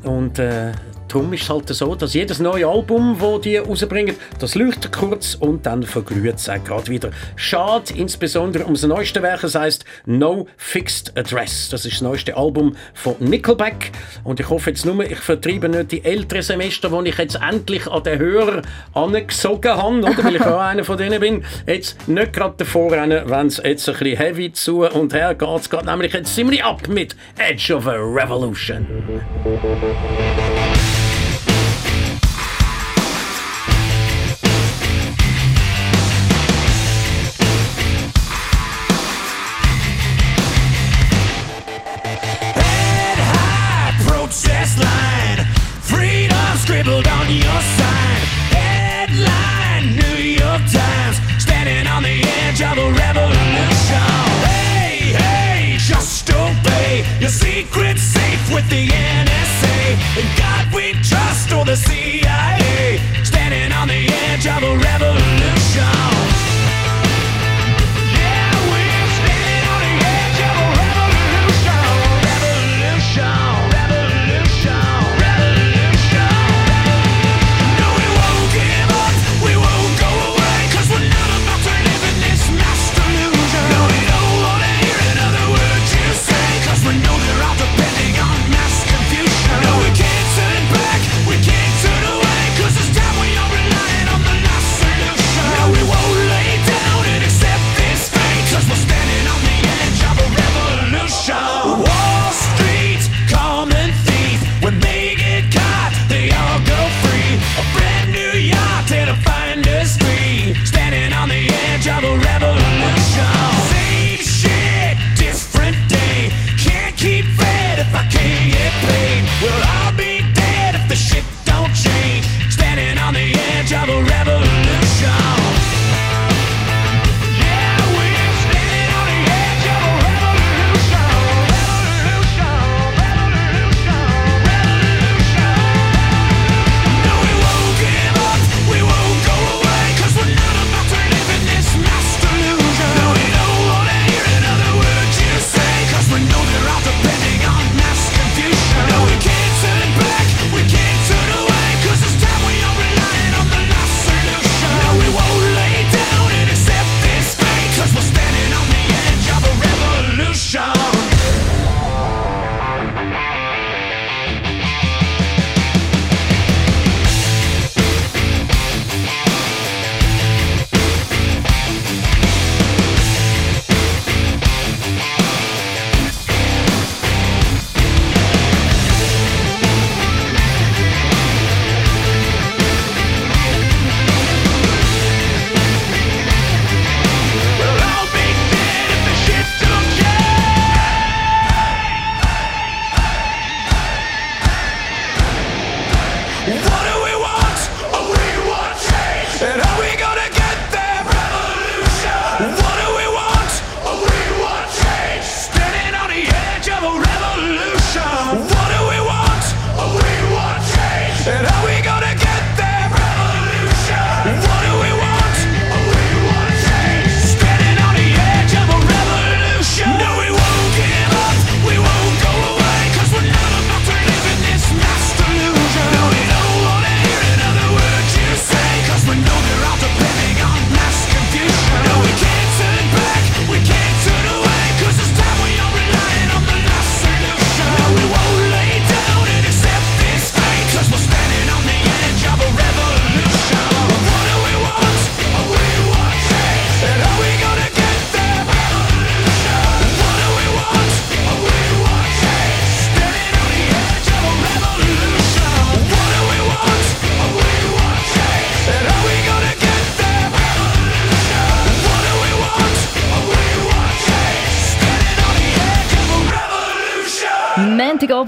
Und 0.03 0.39
äh, 0.39 0.73
Darum 1.13 1.33
ist 1.33 1.43
es 1.43 1.51
halt 1.51 1.69
so, 1.69 1.97
dass 1.97 2.15
jedes 2.15 2.39
neue 2.39 2.69
Album, 2.69 3.17
das 3.21 3.41
die 3.41 3.57
rausbringen, 3.57 4.15
das 4.39 4.55
leuchtet 4.55 4.93
kurz 4.93 5.35
und 5.35 5.67
dann 5.67 5.83
verglüht 5.83 6.37
es 6.37 6.49
auch 6.49 6.63
gerade 6.63 6.87
wieder. 6.87 7.11
Schade, 7.35 7.93
insbesondere 7.97 8.65
um 8.65 8.75
das 8.75 8.85
neueste 8.85 9.21
Werk, 9.21 9.41
das 9.41 9.57
heisst 9.57 9.85
No 10.07 10.47
Fixed 10.57 11.19
Address. 11.19 11.69
Das 11.71 11.85
ist 11.85 11.95
das 11.95 12.03
neueste 12.03 12.37
Album 12.37 12.77
von 12.95 13.17
Nickelback. 13.19 13.91
Und 14.23 14.39
ich 14.39 14.49
hoffe 14.49 14.71
jetzt 14.71 14.87
nur, 14.87 15.03
ich 15.03 15.19
vertreibe 15.19 15.69
nicht 15.69 15.91
die 15.91 16.05
älteren 16.05 16.43
Semester, 16.43 16.89
die 16.89 17.09
ich 17.11 17.19
jetzt 17.19 17.41
endlich 17.43 17.89
an 17.89 18.05
den 18.05 18.19
Hörer 18.21 18.63
angesogen 18.95 19.73
habe, 19.73 19.99
oder? 19.99 20.25
weil 20.25 20.37
ich 20.37 20.43
auch 20.47 20.61
einer 20.61 20.85
von 20.85 20.97
denen 20.97 21.19
bin. 21.19 21.45
Jetzt 21.67 22.07
nicht 22.07 22.33
gerade 22.33 22.55
davor 22.59 22.93
rennen, 22.93 23.29
wenn 23.29 23.49
es 23.49 23.57
jetzt 23.57 23.89
ein 23.89 23.97
bisschen 23.97 24.17
heavy 24.17 24.53
zu 24.53 24.83
und 24.87 25.13
her 25.13 25.35
geht. 25.35 25.49
Es 25.61 25.69
geht 25.69 25.85
nämlich 25.85 26.13
jetzt 26.13 26.37
ziemlich 26.37 26.63
ab 26.63 26.87
mit 26.87 27.17
Edge 27.37 27.75
of 27.75 27.89
a 27.89 27.95
Revolution. 27.95 28.87
world 47.01 47.21
on 47.21 47.31
your 47.31 47.61
side. 47.79 48.25
Headline 48.53 49.97
New 49.97 50.23
York 50.23 50.63
Times, 50.71 51.17
standing 51.39 51.87
on 51.87 52.03
the 52.03 52.21
edge 52.43 52.61
of 52.63 52.77
a 52.79 52.89
revolution. 52.93 54.11
Hey, 54.45 55.15
hey, 55.17 55.77
just 55.79 56.31
obey 56.31 57.05
your 57.21 57.31
secret 57.31 57.99
safe 57.99 58.53
with 58.53 58.69
the 58.69 58.89
NSA. 58.89 59.79
And 60.19 60.29
God 60.39 60.75
we 60.75 60.93
trust 61.03 61.53
or 61.53 61.65
the 61.65 61.77
CIA. 61.77 63.01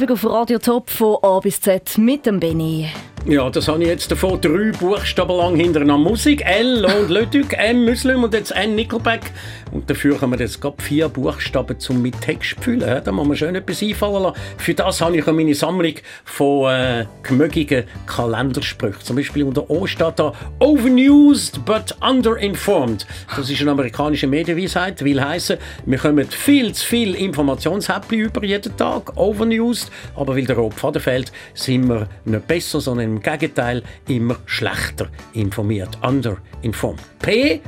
Abend 0.02 0.10
auf 0.10 0.28
Radio 0.28 0.58
Top 0.58 0.90
von 0.90 1.18
A 1.22 1.38
bis 1.38 1.60
Z 1.60 1.96
mit 1.96 2.26
dem 2.26 2.40
Benny. 2.40 2.88
Ja, 3.24 3.48
das 3.48 3.68
habe 3.68 3.82
ich 3.82 3.88
jetzt 3.88 4.10
davor 4.10 4.36
drei 4.36 4.72
Buchstaben 4.72 5.36
lang 5.36 5.54
hintereinander. 5.54 6.10
Musik, 6.10 6.44
L 6.44 6.84
und 6.84 7.08
Leduc, 7.08 7.52
M 7.52 7.84
Muslim 7.84 8.24
und 8.24 8.34
jetzt 8.34 8.50
N 8.50 8.74
Nickelback. 8.74 9.30
Und 9.72 9.88
dafür 9.88 10.20
haben 10.20 10.32
wir 10.32 10.38
jetzt 10.38 10.60
gerade 10.60 10.80
vier 10.82 11.08
Buchstaben 11.08 11.78
zum 11.80 12.02
mit 12.02 12.20
Text 12.20 12.56
füllen. 12.60 13.02
Da 13.02 13.12
muss 13.12 13.26
man 13.26 13.36
schön 13.36 13.54
etwas 13.54 13.82
einfallen 13.82 14.22
lassen. 14.22 14.38
Für 14.58 14.74
das 14.74 15.00
habe 15.00 15.16
ich 15.16 15.26
auch 15.26 15.32
meine 15.32 15.54
Sammlung 15.54 15.94
von 16.24 16.70
äh, 16.70 17.06
gemögigen 17.22 17.84
Kalendersprüchen. 18.06 19.00
Zum 19.02 19.16
Beispiel 19.16 19.44
unter 19.44 19.68
O 19.70 19.86
steht 19.86 20.18
da 20.18 20.32
Overused 20.58 21.64
but 21.64 21.96
underinformed. 22.00 23.06
Das 23.34 23.48
ist 23.48 23.60
eine 23.62 23.70
amerikanische 23.70 24.26
Medienweisheit, 24.26 25.02
will 25.04 25.22
heißen, 25.22 25.56
wir 25.86 25.98
kommen 25.98 26.26
viel 26.26 26.72
zu 26.72 26.86
viel 26.86 27.14
Informationshäppchen 27.14 28.18
über 28.18 28.44
jeden 28.44 28.76
Tag, 28.76 29.16
overused, 29.16 29.90
aber 30.14 30.36
weil 30.36 30.44
der 30.44 30.56
rote 30.56 30.76
Faden 30.76 31.00
fehlt, 31.00 31.32
sind 31.54 31.88
wir 31.88 32.08
nicht 32.24 32.46
besser, 32.46 32.80
sondern 32.80 33.06
im 33.06 33.22
Gegenteil 33.22 33.82
immer 34.08 34.36
schlechter 34.46 35.08
informiert, 35.32 35.98
underinformed. 36.02 37.00
P 37.20 37.60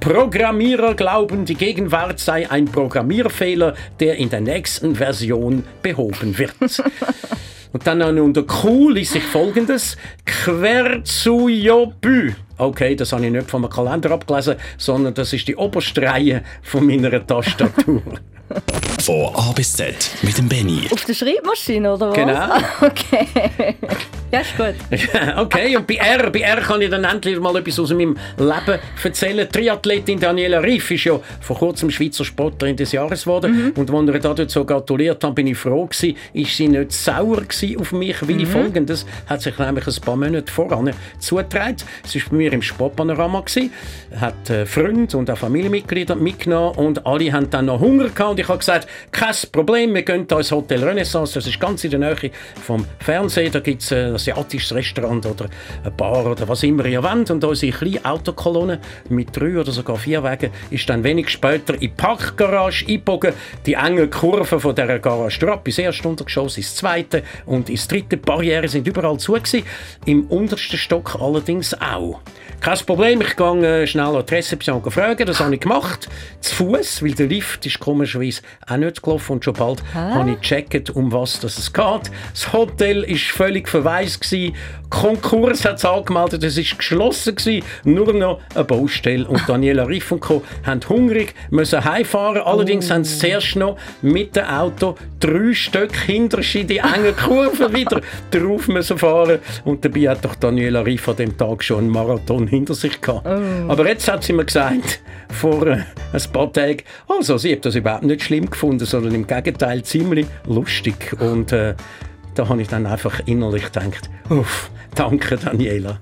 Programmierer 0.00 0.94
glauben, 0.94 1.44
die 1.44 1.54
Gegenwart 1.54 2.18
sei 2.18 2.50
ein 2.50 2.64
Programmierfehler, 2.64 3.74
der 4.00 4.16
in 4.16 4.30
der 4.30 4.40
nächsten 4.40 4.96
Version 4.96 5.62
behoben 5.82 6.38
wird. 6.38 6.54
Und 7.72 7.86
dann 7.86 8.18
unter 8.18 8.42
Q 8.42 8.90
liest 8.90 9.12
sich 9.12 9.22
folgendes: 9.22 9.96
Querzujobü. 10.24 12.34
Okay, 12.60 12.94
das 12.94 13.12
habe 13.12 13.24
ich 13.24 13.32
nicht 13.32 13.50
vom 13.50 13.68
Kalender 13.70 14.10
abgelesen, 14.10 14.56
sondern 14.76 15.14
das 15.14 15.32
ist 15.32 15.48
die 15.48 15.56
oberste 15.56 16.02
Reihe 16.02 16.42
von 16.62 16.86
meiner 16.86 17.26
Tastatur. 17.26 18.02
Von 19.00 19.34
A 19.34 19.52
bis 19.52 19.72
Z 19.72 20.10
mit 20.22 20.36
dem 20.36 20.48
Benny. 20.48 20.82
Auf 20.90 21.04
der 21.04 21.14
Schreibmaschine, 21.14 21.94
oder 21.94 22.10
was? 22.10 22.16
Genau. 22.16 22.48
Okay. 22.80 23.26
Ja, 24.32 24.40
ist 24.40 24.56
gut. 24.56 24.74
okay, 25.38 25.76
und 25.76 25.86
bei 25.86 25.94
R, 25.96 26.30
bei 26.30 26.40
R 26.40 26.60
kann 26.60 26.80
ich 26.80 26.90
dann 26.90 27.04
endlich 27.04 27.40
mal 27.40 27.56
etwas 27.56 27.78
aus 27.80 27.90
meinem 27.90 28.16
Leben 28.38 28.78
erzählen. 29.02 29.48
Triathletin 29.50 30.20
Daniela 30.20 30.58
Riff 30.60 30.90
ist 30.90 31.04
ja 31.04 31.18
vor 31.40 31.58
kurzem 31.58 31.90
Schweizer 31.90 32.24
Sportlerin 32.24 32.76
des 32.76 32.92
Jahres 32.92 33.24
geworden. 33.24 33.72
Und 33.74 33.90
als 33.90 34.06
wir 34.06 34.14
ihr 34.14 34.20
dort 34.20 34.50
so 34.50 34.64
gratuliert 34.64 35.24
haben, 35.24 35.34
bin 35.34 35.48
ich 35.48 35.58
froh 35.58 35.86
gewesen, 35.86 36.16
ist 36.32 36.56
sie 36.56 36.68
nicht 36.68 36.92
sauer 36.92 37.40
gewesen 37.40 37.80
auf 37.80 37.92
mich, 37.92 38.16
weil 38.22 38.46
folgendes 38.46 39.04
hat 39.26 39.42
sich 39.42 39.58
nämlich 39.58 39.86
ein 39.86 40.00
paar 40.00 40.16
Monate 40.16 40.52
voran 40.52 40.92
zugetragen. 41.18 41.76
Sie 42.04 42.22
war 42.22 42.30
bei 42.30 42.36
mir 42.36 42.49
im 42.50 42.62
Sportpanorama, 42.62 43.40
gewesen, 43.40 43.72
hat 44.18 44.50
äh, 44.50 44.66
Freunde 44.66 45.16
und 45.16 45.30
auch 45.30 45.38
Familienmitglieder 45.38 46.16
mitgenommen 46.16 46.76
und 46.76 47.06
alle 47.06 47.32
haben 47.32 47.48
dann 47.50 47.66
noch 47.66 47.80
Hunger 47.80 48.08
gehabt. 48.08 48.30
Und 48.30 48.40
ich 48.40 48.48
habe 48.48 48.58
gesagt, 48.58 48.88
kein 49.12 49.34
Problem, 49.52 49.94
wir 49.94 50.02
gehen 50.02 50.26
da 50.26 50.38
ins 50.38 50.50
Hotel 50.50 50.82
Renaissance, 50.84 51.34
das 51.34 51.46
ist 51.46 51.60
ganz 51.60 51.84
in 51.84 51.90
der 51.90 52.00
Nähe 52.00 52.30
vom 52.62 52.84
Fernsehen, 52.98 53.52
da 53.52 53.60
gibt 53.60 53.82
es 53.82 53.92
ein 53.92 54.14
asiatisches 54.14 54.74
Restaurant 54.74 55.26
oder 55.26 55.46
eine 55.82 55.90
Bar 55.90 56.26
oder 56.26 56.48
was 56.48 56.62
immer 56.62 56.84
ihr 56.86 57.02
wollt. 57.02 57.30
Und 57.30 57.44
unsere 57.44 57.72
kleine 57.72 58.04
Autokolonne 58.04 58.80
mit 59.08 59.36
drei 59.36 59.58
oder 59.58 59.72
sogar 59.72 59.96
vier 59.96 60.22
Wagen 60.22 60.50
ist 60.70 60.88
dann 60.88 61.04
wenig 61.04 61.28
später 61.28 61.74
in 61.74 61.80
die 61.80 61.88
Parkgarage 61.88 62.86
eingebogen, 62.86 63.32
die 63.66 63.74
engen 63.74 64.10
Kurven 64.10 64.60
von 64.60 64.74
dieser 64.74 64.98
Garage 64.98 65.38
durch, 65.40 65.60
bis 65.60 65.78
erste 65.78 66.08
Untergeschoss 66.08 66.56
ins 66.56 66.74
zweite. 66.74 67.22
Und 67.46 67.70
ins 67.70 67.86
dritte, 67.88 68.16
die 68.16 68.16
Barrieren 68.16 68.68
sind 68.68 68.86
überall 68.86 69.18
zu 69.18 69.32
gewesen, 69.32 69.64
im 70.06 70.26
untersten 70.26 70.78
Stock 70.78 71.16
allerdings 71.20 71.74
auch. 71.80 72.20
Kein 72.60 72.78
Problem, 72.84 73.22
ich 73.22 73.36
gehe 73.36 73.82
äh, 73.82 73.86
schnell 73.86 74.14
an 74.14 74.24
die 74.26 74.34
Rezeption 74.34 74.82
fragen, 74.90 75.24
das 75.24 75.40
habe 75.40 75.54
ich 75.54 75.62
gemacht, 75.62 76.10
zu 76.40 76.56
Fuß, 76.56 77.02
weil 77.02 77.12
der 77.12 77.26
Lift 77.26 77.64
ist 77.64 77.80
komischerweise 77.80 78.42
auch 78.68 78.76
nicht 78.76 79.02
gelaufen 79.02 79.32
und 79.32 79.44
schon 79.44 79.54
bald 79.54 79.82
habe 79.94 80.32
ich 80.32 80.40
gecheckt, 80.40 80.90
um 80.90 81.10
was 81.10 81.40
das 81.40 81.56
es 81.56 81.72
geht. 81.72 82.10
Das 82.32 82.52
Hotel 82.52 83.04
ist 83.04 83.30
völlig 83.30 83.66
verwaist 83.66 84.20
Konkurs 84.90 85.64
hat 85.64 85.76
es 85.76 85.84
angemeldet, 85.84 86.42
es 86.42 86.58
ist 86.58 86.76
geschlossen 86.76 87.36
gewesen, 87.36 87.64
nur 87.84 88.12
noch 88.12 88.40
eine 88.54 88.64
Baustelle. 88.64 89.26
Und 89.26 89.48
Daniela 89.48 89.86
Riff 89.86 90.10
und 90.10 90.20
Co. 90.20 90.42
haben 90.66 90.80
hungrig, 90.88 91.34
müssen 91.50 91.84
heimfahren, 91.84 92.42
allerdings 92.42 92.90
haben 92.90 93.04
sie 93.04 93.16
zuerst 93.16 93.54
noch 93.54 93.76
mit 94.02 94.34
dem 94.34 94.46
Auto 94.46 94.96
drei 95.20 95.54
Stück 95.54 95.96
hinter 95.96 96.40
die 96.40 96.78
engen 96.78 97.16
Kurven 97.16 97.72
wieder 97.72 98.00
drauf 98.32 98.66
müssen 98.66 98.98
fahren. 98.98 99.38
Und 99.64 99.84
dabei 99.84 100.08
hat 100.08 100.24
doch 100.24 100.34
Daniela 100.34 100.84
Riff 100.84 101.08
an 101.08 101.16
dem 101.16 101.38
Tag 101.38 101.62
schon 101.62 101.78
einen 101.78 101.90
Marathon 101.90 102.49
hinter 102.50 102.74
sich 102.74 103.00
gehabt. 103.00 103.26
Aber 103.26 103.86
jetzt 103.88 104.08
hat 104.08 104.24
sie 104.24 104.32
mir 104.32 104.44
gesagt, 104.44 105.00
vor 105.30 105.66
äh, 105.66 105.84
ein 106.12 106.32
paar 106.32 106.52
Tagen, 106.52 106.82
also 107.08 107.38
sie 107.38 107.52
hat 107.52 107.64
das 107.64 107.76
überhaupt 107.76 108.02
nicht 108.02 108.22
schlimm 108.22 108.50
gefunden, 108.50 108.84
sondern 108.84 109.14
im 109.14 109.26
Gegenteil 109.26 109.82
ziemlich 109.84 110.26
lustig 110.46 111.16
und 111.20 111.52
äh, 111.52 111.74
da 112.34 112.48
habe 112.48 112.60
ich 112.60 112.68
dann 112.68 112.86
einfach 112.86 113.20
innerlich 113.26 113.64
gedacht, 113.64 114.10
uff, 114.28 114.70
danke 114.94 115.36
Daniela. 115.36 115.98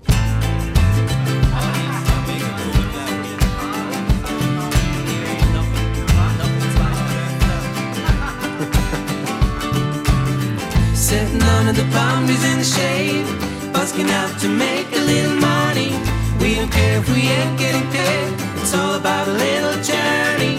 Sitting 10.95 11.43
under 11.43 11.73
the 11.73 11.87
palm 11.91 12.27
trees 12.27 12.45
in 12.45 12.59
the 12.59 12.65
shade, 12.65 13.73
busking 13.73 14.11
out 14.11 14.39
to 14.41 14.49
make 14.49 14.93
a 14.93 15.01
little 15.01 15.37
money. 15.41 16.18
We 16.41 16.55
don't 16.55 16.71
care 16.71 16.99
if 16.99 17.09
we 17.15 17.23
ain't 17.23 17.59
getting 17.59 17.89
paid. 17.91 18.35
It's 18.61 18.75
all 18.75 18.95
about 18.95 19.29
a 19.29 19.33
little 19.33 19.77
journey. 19.83 20.57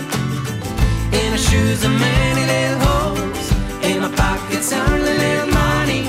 In 1.19 1.31
our 1.31 1.37
shoes 1.37 1.83
are 1.85 1.97
many 2.09 2.43
little 2.53 2.79
holes. 2.87 3.51
In 3.83 4.01
my 4.01 4.11
pockets 4.15 4.71
only 4.73 5.13
little 5.25 5.51
money. 5.53 6.03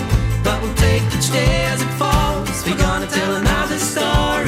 But 0.45 0.61
we'll 0.63 0.75
take 0.75 1.03
each 1.17 1.31
day 1.31 1.65
as 1.73 1.81
it 1.83 1.93
falls. 2.01 2.65
We're 2.67 2.77
gonna 2.77 3.07
tell 3.07 3.37
another 3.37 3.79
story. 3.79 4.40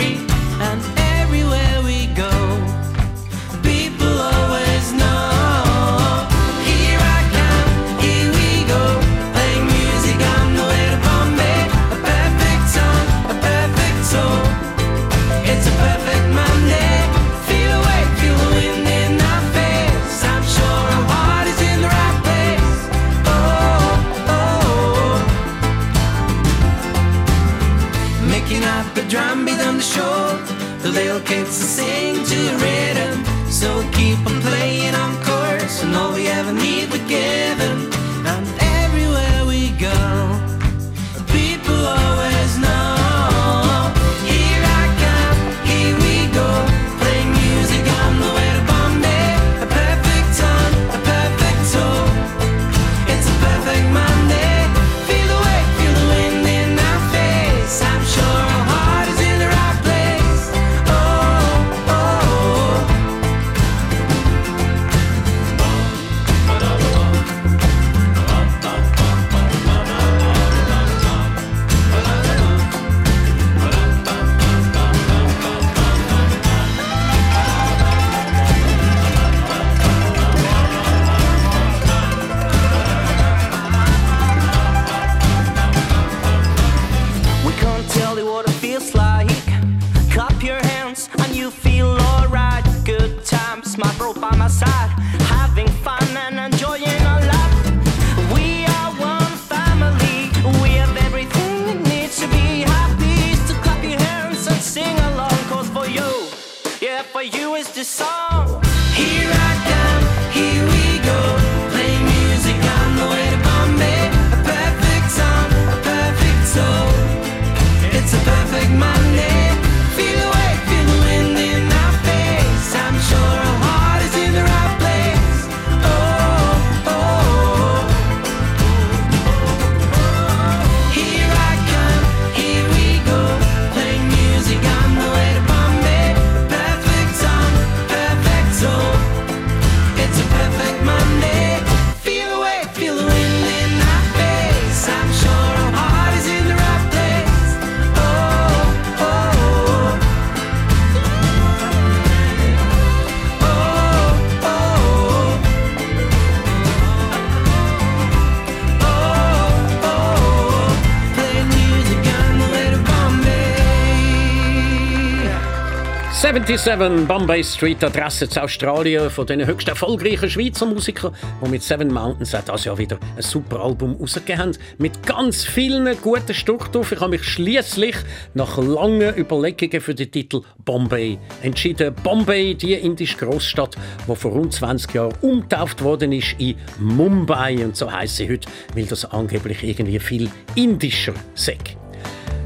77 166.59 167.09
Bombay 167.09 167.43
Street, 167.43 167.83
Adresse 167.83 168.29
zu 168.29 168.43
Australien 168.43 169.09
von 169.09 169.27
den 169.27 169.47
höchst 169.47 169.69
erfolgreichen 169.69 170.29
Schweizer 170.29 170.67
Musikern, 170.67 171.15
die 171.43 171.49
mit 171.49 171.63
Seven 171.63 171.89
Mountains 171.89 172.35
auch 172.35 172.43
dieses 172.43 172.67
Jahr 172.67 172.77
wieder 172.77 172.99
ein 173.17 173.23
super 173.23 173.61
Album 173.61 173.97
rausgegeben 173.99 174.39
haben. 174.39 174.53
Mit 174.77 175.03
ganz 175.07 175.45
vielen 175.45 175.97
guten 176.03 176.35
Stücken 176.35 176.71
drauf. 176.71 176.93
Ich 176.93 177.01
habe 177.01 177.13
mich 177.13 177.25
schließlich 177.25 177.97
nach 178.35 178.59
langen 178.59 179.17
Überlegungen 179.17 179.81
für 179.81 179.95
den 179.95 180.11
Titel 180.11 180.43
Bombay 180.63 181.19
entschieden. 181.41 181.95
Bombay, 182.03 182.55
die 182.55 182.75
indische 182.75 183.17
Großstadt, 183.17 183.77
die 184.07 184.15
vor 184.15 184.33
rund 184.33 184.53
20 184.53 184.93
Jahren 184.93 185.15
umtauft 185.23 185.83
worden 185.83 186.13
ist 186.13 186.35
in 186.37 186.57
Mumbai. 186.79 187.65
Und 187.65 187.77
so 187.77 187.91
heisst 187.91 188.17
sie 188.17 188.29
heute, 188.29 188.47
weil 188.75 188.85
das 188.85 189.07
angeblich 189.07 189.63
irgendwie 189.63 189.99
viel 189.99 190.29
indischer 190.55 191.15
sagt. 191.35 191.82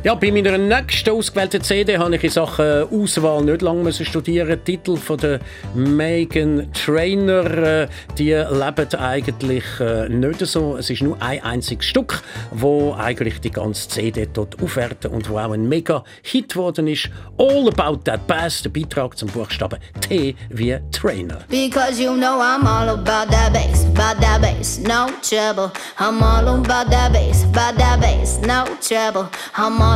Ja, 0.07 0.15
bei 0.15 0.31
meiner 0.31 0.57
nächsten 0.57 1.11
ausgewählten 1.11 1.61
CD 1.63 1.99
habe 1.99 2.15
ich 2.15 2.23
in 2.23 2.31
Sachen 2.31 2.85
Auswahl 2.93 3.43
nicht 3.43 3.61
lange 3.61 3.83
müssen 3.83 4.07
studieren. 4.07 4.61
Die 4.65 4.77
Titel 4.77 4.97
von 4.97 5.19
der 5.19 5.41
Megan 5.75 6.73
Trainer, 6.73 7.45
äh, 7.45 7.89
die 8.17 8.33
leben 8.33 8.95
eigentlich 9.01 9.65
äh, 9.81 10.09
nicht 10.09 10.47
so. 10.47 10.77
Es 10.77 10.91
ist 10.91 11.03
nur 11.03 11.21
ein 11.21 11.43
einziges 11.43 11.87
Stück, 11.87 12.23
wo 12.53 12.95
eigentlich 12.95 13.41
die 13.41 13.51
ganze 13.51 13.89
CD 13.89 14.29
dort 14.33 14.63
aufwerten 14.63 15.11
und 15.11 15.29
wo 15.29 15.41
auch 15.41 15.51
ein 15.51 15.69
mega 15.69 16.05
Hit 16.23 16.51
geworden 16.51 16.87
ist. 16.87 17.11
All 17.37 17.67
About 17.67 18.03
That 18.05 18.29
Bass, 18.29 18.63
der 18.63 18.71
Beitrag 18.71 19.19
zum 19.19 19.29
Buchstaben 19.31 19.81
T 20.01 20.37
wie 20.51 20.79
Trainer. 20.93 21.39
Because 21.49 22.01
you 22.01 22.15
know 22.15 22.41
I'm 22.41 22.65
all 22.65 22.91
about 22.91 23.33
that 23.33 23.53
bass, 23.53 23.85
about 23.87 24.21
that 24.21 24.41
bass, 24.41 24.79
no 24.79 25.09
trouble. 25.21 25.73
I'm 25.99 26.23
all 26.23 26.47
about 26.47 26.93
that 26.93 27.13
bass, 27.13 27.43
about 27.43 27.77
that 27.77 28.01
bass, 28.01 28.39
no 28.47 28.67
trouble. 28.81 29.29
I'm 29.57 29.83
all 29.83 29.96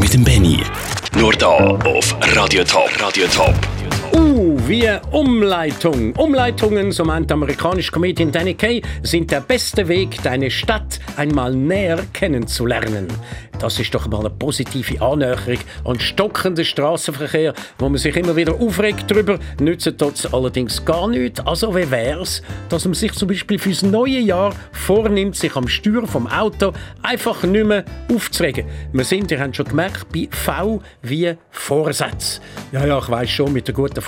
Mit 0.00 0.14
dem 0.14 0.24
Benny. 0.24 0.62
Nur 1.18 1.34
da 1.34 1.48
auf 1.48 2.16
Radio 2.34 2.64
Top. 2.64 2.88
Radio 2.98 3.26
Top. 3.26 3.54
Uh, 4.14 4.51
wie 4.66 4.88
Umleitung. 5.10 6.12
Umleitungen, 6.14 6.92
so 6.92 7.04
meint 7.04 7.30
der 7.30 7.36
amerikanische 7.36 7.90
Comedian 7.90 8.30
Danny 8.30 8.54
Kay, 8.54 8.82
sind 9.02 9.30
der 9.30 9.40
beste 9.40 9.88
Weg, 9.88 10.22
deine 10.22 10.50
Stadt 10.50 11.00
einmal 11.16 11.54
näher 11.54 11.98
kennenzulernen. 12.12 13.08
Das 13.58 13.78
ist 13.78 13.94
doch 13.94 14.08
mal 14.08 14.20
eine 14.20 14.30
positive 14.30 15.00
Annäherung 15.00 15.58
an 15.84 16.00
stockenden 16.00 16.64
Straßenverkehr, 16.64 17.54
wo 17.78 17.88
man 17.88 17.98
sich 17.98 18.16
immer 18.16 18.34
wieder 18.34 18.54
aufregt 18.54 19.08
darüber, 19.08 19.38
nützt 19.60 19.92
das 19.98 20.32
allerdings 20.32 20.84
gar 20.84 21.06
nichts. 21.06 21.38
Also 21.46 21.74
wie 21.74 21.88
wär's, 21.88 22.42
dass 22.68 22.84
man 22.84 22.94
sich 22.94 23.12
zum 23.12 23.28
Beispiel 23.28 23.60
fürs 23.60 23.82
neue 23.82 24.18
Jahr 24.18 24.52
vornimmt, 24.72 25.36
sich 25.36 25.54
am 25.54 25.68
Steuer 25.68 26.06
vom 26.06 26.26
Auto 26.26 26.72
einfach 27.02 27.44
nicht 27.44 27.66
mehr 27.66 27.84
aufzuregen. 28.12 28.64
Wir 28.92 29.04
sind, 29.04 29.30
ihr 29.30 29.38
habt 29.38 29.54
schon 29.54 29.66
gemerkt, 29.66 30.06
bei 30.12 30.28
V 30.30 30.82
wie 31.02 31.32
Vorsatz. 31.50 32.40
Ja, 32.72 32.84
ja, 32.84 32.98
ich 32.98 33.08
weiss 33.08 33.30
schon, 33.30 33.52
mit 33.52 33.68
der 33.68 33.74
guten 33.74 34.00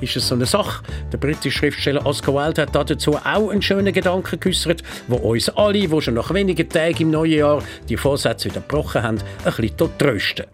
Ist 0.00 0.16
es 0.16 0.28
so 0.28 0.34
eine 0.34 0.46
Sache. 0.46 0.82
Der 1.12 1.18
britische 1.18 1.50
Schriftsteller 1.58 2.04
Oscar 2.06 2.34
Wilde 2.34 2.62
hat 2.62 2.74
dazu 2.74 3.16
auch 3.16 3.50
einen 3.50 3.62
schönen 3.62 3.92
Gedanken 3.92 4.40
geäußert, 4.40 4.82
wo 5.08 5.16
uns 5.16 5.48
alle, 5.50 5.86
die 5.86 6.02
schon 6.02 6.14
nach 6.14 6.32
wenigen 6.32 6.68
Tagen 6.68 7.02
im 7.02 7.10
neuen 7.10 7.32
Jahr 7.32 7.62
die 7.88 7.96
Vorsätze 7.96 8.50
wieder 8.50 8.60
gebrochen 8.60 9.02
haben, 9.02 9.18
ein 9.44 9.52
bisschen 9.54 9.98
trösten. 9.98 10.46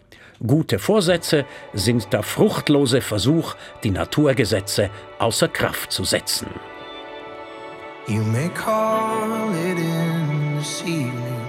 Gute 0.45 0.79
Vorsätze 0.79 1.47
sind 1.73 2.13
der 2.13 2.23
fruchtlose 2.23 3.01
Versuch, 3.01 3.55
die 3.83 3.91
Naturgesetze 3.91 4.91
außer 5.19 5.49
Kraft 5.49 5.93
zu 5.93 6.05
setzen. 6.05 6.49
You 8.07 8.23
may 8.23 8.49
call 8.51 9.51
it 9.53 9.79
in 9.79 10.59
this 10.59 10.83
evening, 10.83 11.47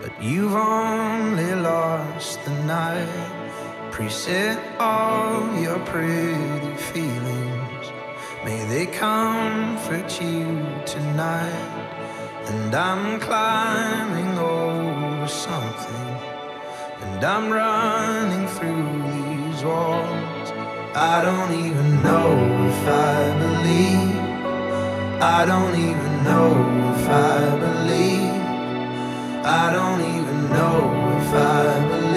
but 0.00 0.12
you've 0.18 0.54
only 0.54 1.54
lost 1.60 2.38
the 2.46 2.52
night. 2.66 3.47
Preset 3.98 4.60
all 4.78 5.58
your 5.58 5.80
pretty 5.80 6.76
feelings. 6.76 7.86
May 8.44 8.64
they 8.66 8.86
comfort 8.86 10.22
you 10.22 10.46
tonight. 10.86 11.74
And 12.46 12.72
I'm 12.72 13.18
climbing 13.18 14.38
over 14.38 15.26
something. 15.26 16.10
And 17.02 17.24
I'm 17.24 17.50
running 17.50 18.46
through 18.54 18.86
these 19.10 19.64
walls. 19.64 20.48
I 20.94 21.20
don't 21.20 21.52
even 21.66 22.00
know 22.00 22.30
if 22.70 22.82
I 22.86 23.18
believe. 23.42 24.16
I 25.20 25.44
don't 25.44 25.74
even 25.74 26.22
know 26.22 26.50
if 26.94 27.08
I 27.10 27.38
believe. 27.66 28.42
I 29.44 29.72
don't 29.72 30.02
even 30.16 30.50
know 30.50 30.76
if 31.18 31.34
I 31.34 31.88
believe 31.88 32.07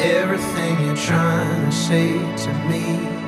everything 0.00 0.86
you're 0.86 0.96
trying 0.96 1.64
to 1.66 1.72
say 1.72 2.12
to 2.36 2.52
me. 2.68 3.27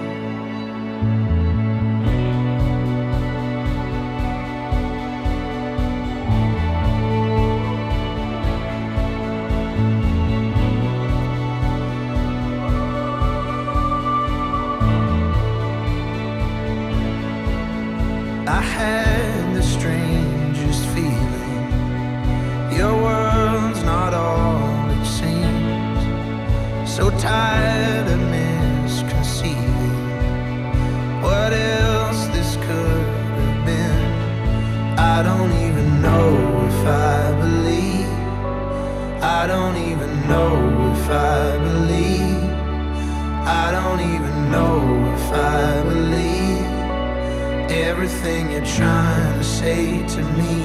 Everything 47.91 48.53
you're 48.53 48.72
trying 48.78 49.36
to 49.36 49.43
say 49.43 50.07
to 50.14 50.22
me. 50.38 50.57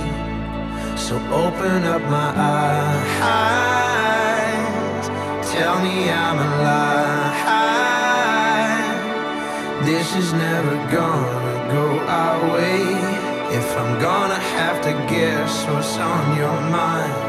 So 0.96 1.16
open 1.44 1.84
up 1.94 2.04
my 2.04 2.32
eyes. 3.40 5.08
Tell 5.54 5.76
me 5.86 5.96
I'm 6.26 6.38
alive. 6.50 7.36
This 9.90 10.16
is 10.16 10.34
never 10.34 10.76
gonna 10.98 11.56
go 11.78 11.86
our 12.22 12.40
way. 12.54 12.82
If 13.60 13.68
I'm 13.82 13.94
gonna 14.00 14.42
have 14.58 14.78
to 14.84 14.92
guess 15.14 15.66
what's 15.68 15.98
on 15.98 16.38
your 16.38 16.62
mind. 16.80 17.25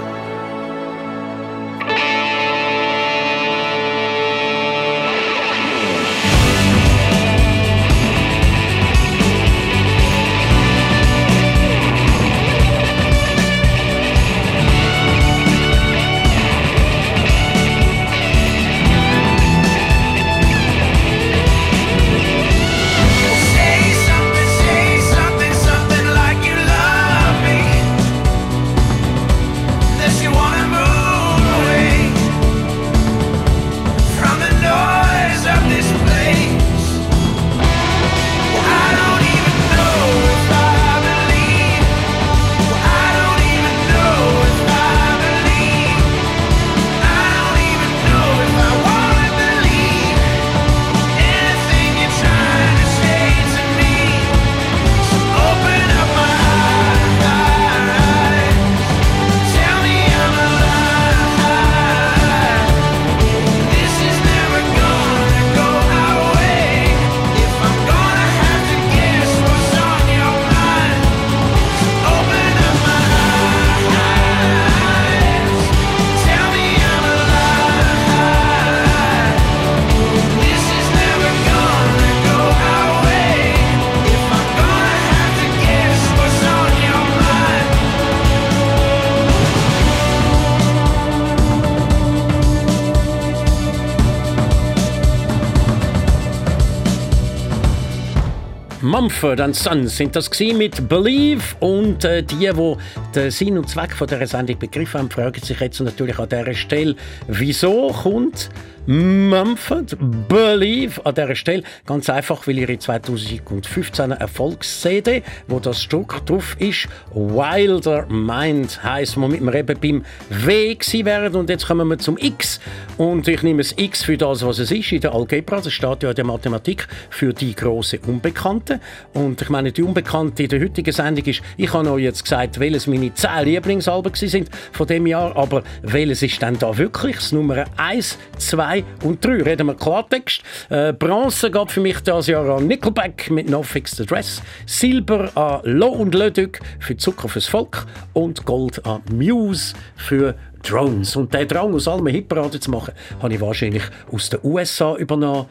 Mumford 98.98 99.42
and 99.42 99.54
Sons 99.54 99.94
sind 99.94 100.16
das 100.16 100.30
mit 100.40 100.88
Believe 100.88 101.42
und 101.60 102.02
äh, 102.06 102.22
die, 102.22 102.48
die 102.48 102.76
den 103.14 103.30
Sinn 103.30 103.58
und 103.58 103.68
Zweck 103.68 103.92
von 103.92 104.06
dieser 104.06 104.26
Sendung 104.26 104.58
begriffen 104.58 105.00
haben, 105.00 105.10
fragen 105.10 105.38
sich 105.42 105.60
jetzt 105.60 105.78
natürlich 105.80 106.18
an 106.18 106.30
dieser 106.30 106.54
Stelle, 106.54 106.96
wieso 107.28 107.88
kommt 107.88 108.48
Mumford 108.86 109.96
Believe 110.28 111.04
an 111.04 111.14
dieser 111.14 111.34
Stelle? 111.34 111.62
Ganz 111.86 112.08
einfach, 112.08 112.46
weil 112.46 112.58
ihre 112.58 112.78
2015 112.78 114.12
Erfolgs-CD, 114.12 115.24
wo 115.48 115.58
das 115.58 115.82
Stück 115.82 116.24
drauf 116.24 116.54
ist, 116.60 116.86
Wilder 117.12 118.06
Mind 118.06 118.82
heisst, 118.84 119.20
womit 119.20 119.40
wir 119.40 119.54
eben 119.54 119.80
beim 119.80 120.04
W 120.30 120.74
gewesen 120.74 121.04
wären. 121.04 121.34
Und 121.34 121.50
jetzt 121.50 121.66
kommen 121.66 121.88
wir 121.88 121.98
zum 121.98 122.16
X. 122.16 122.60
Und 122.96 123.26
ich 123.26 123.42
nehme 123.42 123.62
das 123.62 123.74
X 123.76 124.04
für 124.04 124.16
das, 124.16 124.46
was 124.46 124.60
es 124.60 124.70
ist 124.70 124.92
in 124.92 125.00
der 125.00 125.14
Algebra, 125.14 125.60
das 125.60 125.72
steht 125.72 126.04
ja 126.04 126.10
in 126.10 126.14
der 126.14 126.24
Mathematik 126.24 126.86
für 127.10 127.34
die 127.34 127.56
große 127.56 127.98
Unbekannte. 128.06 128.80
Und 129.14 129.42
ich 129.42 129.48
meine, 129.48 129.72
die 129.72 129.82
Unbekannte 129.82 130.44
in 130.44 130.48
der 130.48 130.60
heutigen 130.60 130.92
Sendung 130.92 131.24
ist, 131.24 131.42
ich 131.56 131.72
habe 131.72 131.90
euch 131.90 132.04
jetzt 132.04 132.22
gesagt, 132.22 132.60
welches 132.60 132.86
meine 132.86 133.12
10 133.12 133.44
Lieblingsalben 133.44 134.14
sind 134.14 134.48
von 134.70 134.86
dem 134.86 135.06
Jahr, 135.06 135.36
aber 135.36 135.64
welches 135.82 136.22
ist 136.22 136.40
denn 136.40 136.56
da 136.58 136.78
wirklich? 136.78 137.16
Das 137.16 137.32
Nummer 137.32 137.64
1, 137.76 138.16
2 138.38 138.75
und 139.02 139.24
3? 139.24 139.42
Reden 139.42 139.66
wir 139.66 139.74
Klartext. 139.74 140.42
Äh, 140.68 140.92
Bronze 140.92 141.50
geht 141.50 141.70
für 141.70 141.80
mich 141.80 142.00
das 142.00 142.26
Jahr 142.26 142.48
an 142.56 142.66
Nickelback 142.66 143.30
mit 143.30 143.48
No 143.48 143.62
Fixed 143.62 144.00
Address, 144.00 144.42
Silber 144.66 145.30
an 145.36 145.60
Lo 145.64 145.88
und 145.88 146.14
Leduc 146.14 146.60
für 146.80 146.96
Zucker 146.96 147.28
fürs 147.28 147.46
Volk 147.46 147.86
und 148.12 148.44
Gold 148.44 148.84
an 148.86 149.02
Muse 149.12 149.74
für 149.96 150.34
Drones. 150.62 151.16
Und 151.16 151.32
den 151.32 151.46
Drang, 151.46 151.74
aus 151.74 151.88
allem 151.88 152.06
Hitparade 152.06 152.58
zu 152.58 152.70
machen, 152.70 152.92
habe 153.22 153.34
ich 153.34 153.40
wahrscheinlich 153.40 153.84
aus 154.12 154.30
den 154.30 154.40
USA 154.42 154.96
übernommen. 154.96 155.46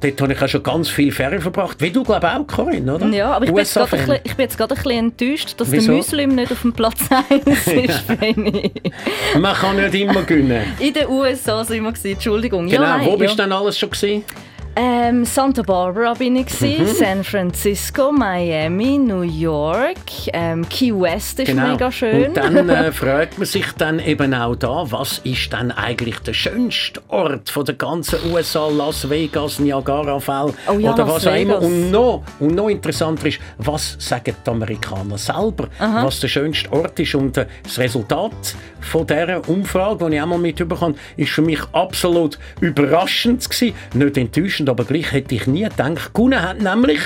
Dort 0.00 0.20
habe 0.20 0.32
ich 0.32 0.40
auch 0.40 0.48
schon 0.48 0.62
ganz 0.62 0.88
viel 0.88 1.10
Ferien 1.10 1.40
verbracht. 1.40 1.80
Wie 1.80 1.90
du, 1.90 2.04
glaube 2.04 2.24
ich, 2.26 2.32
auch, 2.32 2.46
Corinne, 2.46 2.94
oder? 2.94 3.06
Ja, 3.08 3.32
aber 3.32 3.46
ich 3.46 3.50
bin, 3.50 3.58
jetzt 3.58 3.74
gerade 3.74 3.92
ein 3.92 3.98
bisschen, 3.98 4.20
ich 4.22 4.36
bin 4.36 4.44
jetzt 4.44 4.56
gerade 4.56 4.74
ein 4.74 4.82
bisschen 4.82 4.98
enttäuscht, 4.98 5.54
dass 5.56 5.72
Wieso? 5.72 5.86
der 5.86 5.96
Muslim 5.96 6.34
nicht 6.36 6.52
auf 6.52 6.62
dem 6.62 6.72
Platz 6.72 7.00
1 7.30 7.66
ist. 7.66 8.04
Man 9.38 9.54
kann 9.54 9.76
nicht 9.76 9.94
immer 9.94 10.22
gewinnen. 10.22 10.72
In 10.78 10.94
den 10.94 11.08
USA 11.08 11.64
sind 11.64 11.82
wir 11.82 11.90
gewesen, 11.90 12.12
Entschuldigung. 12.12 12.68
Genau, 12.68 12.82
ja, 12.82 13.04
wo 13.04 13.16
bist 13.16 13.36
ja. 13.36 13.36
du 13.36 13.42
denn 13.42 13.52
alles 13.52 13.76
schon 13.76 13.90
gewesen? 13.90 14.24
Ähm, 14.80 15.24
Santa 15.24 15.62
Barbara 15.62 16.14
bin 16.14 16.36
ich, 16.36 16.46
gewesen, 16.46 16.84
Mhm. 16.84 16.94
San 16.94 17.24
Francisco, 17.24 18.12
Miami, 18.12 18.96
New 18.96 19.22
York, 19.22 19.98
ähm, 20.32 20.68
Key 20.68 20.92
West 20.92 21.40
ist 21.40 21.52
mega 21.52 21.90
schön. 21.90 22.32
Genau. 22.32 22.46
Und 22.46 22.54
dann 22.54 22.68
äh, 22.68 22.92
fragt 22.92 23.38
man 23.38 23.46
sich 23.46 23.66
dann 23.76 23.98
eben 23.98 24.32
auch 24.32 24.54
da, 24.54 24.84
was 24.88 25.18
ist 25.24 25.52
dann 25.52 25.72
eigentlich 25.72 26.20
der 26.20 26.32
schönste 26.32 27.00
Ort 27.08 27.50
von 27.50 27.64
der 27.64 27.74
ganzen 27.74 28.20
USA, 28.32 28.68
Las 28.68 29.10
Vegas, 29.10 29.58
Niagara-Fälle 29.58 30.54
Oh 30.68 30.78
ja, 30.78 30.92
oder 30.94 31.06
Las 31.06 31.14
was 31.16 31.26
auch 31.26 31.34
immer. 31.34 31.60
Und 31.60 31.90
noch, 31.90 32.22
und 32.38 32.54
noch 32.54 32.68
interessanter 32.68 33.26
ist, 33.26 33.40
was 33.56 33.96
sagen 33.98 34.36
die 34.46 34.50
Amerikaner 34.50 35.18
selber, 35.18 35.66
Aha. 35.80 36.04
was 36.04 36.20
der 36.20 36.28
schönste 36.28 36.72
Ort 36.72 37.00
ist. 37.00 37.16
Und 37.16 37.36
äh, 37.36 37.46
das 37.64 37.80
Resultat 37.80 38.54
von 38.80 39.04
dieser 39.04 39.48
Umfrage, 39.48 40.08
die 40.08 40.14
ich 40.14 40.22
auch 40.22 40.26
mal 40.26 40.38
mitbekommen 40.38 40.80
habe, 40.80 40.94
ist 41.16 41.30
für 41.32 41.42
mich 41.42 41.60
absolut 41.72 42.38
überraschend 42.60 43.48
gewesen. 43.50 43.74
Nicht 43.94 44.16
enttäuschend, 44.16 44.67
aber 44.68 44.84
gleich 44.84 45.12
hätte 45.12 45.34
ich 45.34 45.46
nie 45.46 45.64
gedacht. 45.64 46.12
Gewonnen 46.14 46.42
hat 46.42 46.60
nämlich 46.60 47.00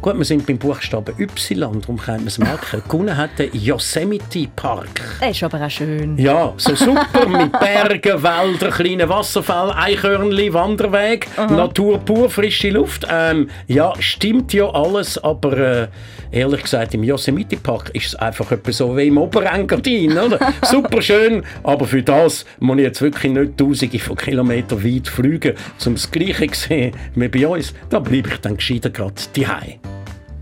Gut, 0.00 0.16
wir 0.16 0.24
sind 0.24 0.46
beim 0.46 0.58
Buchstaben 0.58 1.12
Y, 1.18 1.80
darum 1.80 1.96
können 1.96 2.20
wir 2.20 2.28
es 2.28 2.38
merken. 2.38 2.82
Gewonnen 2.88 3.16
hat 3.16 3.30
der 3.36 3.48
Yosemite 3.48 4.46
Park. 4.54 5.02
Der 5.20 5.30
ist 5.30 5.42
aber 5.42 5.60
auch 5.60 5.68
schön. 5.68 6.16
Ja, 6.16 6.54
so 6.56 6.76
super 6.76 7.26
mit 7.26 7.50
Bergen, 7.58 8.22
Wäldern, 8.22 8.70
kleinen 8.70 9.08
Wasserfällen, 9.08 9.72
Eichhörnchen, 9.72 10.54
Wanderweg, 10.54 11.26
Natur 11.36 11.98
pur, 11.98 12.30
frische 12.30 12.70
Luft. 12.70 13.08
Ähm, 13.10 13.50
ja, 13.66 13.92
stimmt 13.98 14.52
ja 14.52 14.70
alles, 14.70 15.18
aber 15.18 15.58
äh, 15.58 15.88
ehrlich 16.30 16.62
gesagt, 16.62 16.94
im 16.94 17.02
Yosemite 17.02 17.56
Park 17.56 17.90
ist 17.92 18.06
es 18.06 18.14
einfach 18.14 18.52
etwa 18.52 18.70
so 18.70 18.96
wie 18.96 19.08
im 19.08 19.18
Oberengadin, 19.18 20.16
oder? 20.16 20.38
Super 20.62 21.02
schön, 21.02 21.42
aber 21.64 21.86
für 21.86 22.04
das 22.04 22.44
muss 22.60 22.78
ich 22.78 22.84
jetzt 22.84 23.02
wirklich 23.02 23.32
nicht 23.32 23.58
tausende 23.58 23.98
von 23.98 24.16
Kilometern 24.16 24.84
weit 24.84 25.08
fliegen, 25.08 25.54
um 25.84 25.94
das 25.94 26.08
Gleiche 26.08 26.46
zu 26.52 26.68
sehen 26.68 26.92
wie 27.16 27.26
bei 27.26 27.48
uns. 27.48 27.74
Da 27.90 27.98
bleibe 27.98 28.28
ich 28.28 28.38
dann 28.38 28.56
gescheiter 28.56 28.90
gerade 28.90 29.14
daheim. 29.34 29.87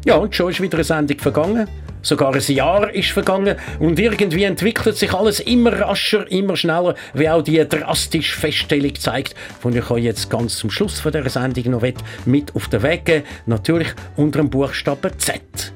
Ja, 0.06 0.14
und 0.14 0.32
schon 0.36 0.50
ist 0.52 0.62
wieder 0.62 0.76
eine 0.76 0.84
Sendung 0.84 1.18
vergangen. 1.18 1.68
Sogar 2.00 2.32
ein 2.32 2.40
Jahr 2.40 2.94
ist 2.94 3.10
vergangen 3.10 3.56
und 3.80 3.98
irgendwie 3.98 4.44
entwickelt 4.44 4.96
sich 4.96 5.12
alles 5.12 5.40
immer 5.40 5.72
rascher, 5.80 6.30
immer 6.30 6.56
schneller, 6.56 6.94
wie 7.12 7.28
auch 7.28 7.42
die 7.42 7.58
drastische 7.68 8.38
Feststellung 8.38 8.94
zeigt, 8.94 9.34
die 9.64 9.78
ich 9.78 9.90
euch 9.90 10.04
jetzt 10.04 10.30
ganz 10.30 10.58
zum 10.58 10.70
Schluss 10.70 11.00
von 11.00 11.10
dieser 11.10 11.28
Sendung 11.28 11.72
noch 11.72 11.82
mit 12.24 12.54
auf 12.54 12.68
den 12.68 12.84
Weg 12.84 13.04
geben 13.04 13.24
Natürlich 13.46 13.88
unter 14.14 14.38
dem 14.38 14.48
Buchstaben 14.48 15.10
Z. 15.18 15.72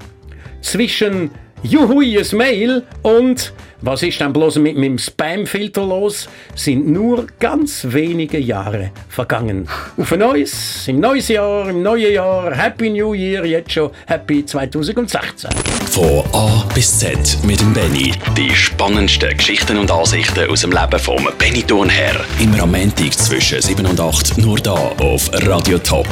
Zwischen 0.61 1.33
Juhui, 1.63 2.19
ein 2.19 2.37
Mail 2.37 2.83
und 3.03 3.53
was 3.83 4.03
ist 4.03 4.21
denn 4.21 4.33
bloß 4.33 4.57
mit 4.57 4.77
meinem 4.77 4.99
Spam-Filter 4.99 5.85
los, 5.85 6.29
sind 6.55 6.89
nur 6.89 7.27
ganz 7.39 7.87
wenige 7.89 8.39
Jahre 8.39 8.91
vergangen. 9.09 9.69
Auf 9.97 10.13
ein 10.13 10.21
neues, 10.21 10.87
im 10.89 11.01
neues 11.01 11.29
Jahr, 11.29 11.69
im 11.69 11.83
neuen 11.83 12.13
Jahr, 12.13 12.55
Happy 12.55 12.91
New 12.91 13.15
Year, 13.15 13.45
jetzt 13.45 13.73
schon 13.73 13.91
Happy 14.07 14.45
2016. 14.45 15.51
Von 15.91 16.25
A 16.33 16.67
bis 16.75 16.99
Z 16.99 17.39
mit 17.45 17.61
dem 17.61 17.73
Benny. 17.73 18.13
Die 18.37 18.55
spannendsten 18.55 19.37
Geschichten 19.37 19.79
und 19.79 19.91
Ansichten 19.91 20.51
aus 20.51 20.61
dem 20.61 20.73
Leben 20.73 20.99
vom 20.99 21.29
Benny 21.39 21.63
Thurnherr. 21.63 22.21
Am 22.61 22.71
Montag 22.73 23.13
zwischen 23.15 23.61
7 23.63 23.87
und 23.87 24.01
8 24.01 24.39
nur 24.39 24.59
da 24.59 24.75
auf 24.75 25.31
Radio 25.47 25.79
Top. 25.79 26.07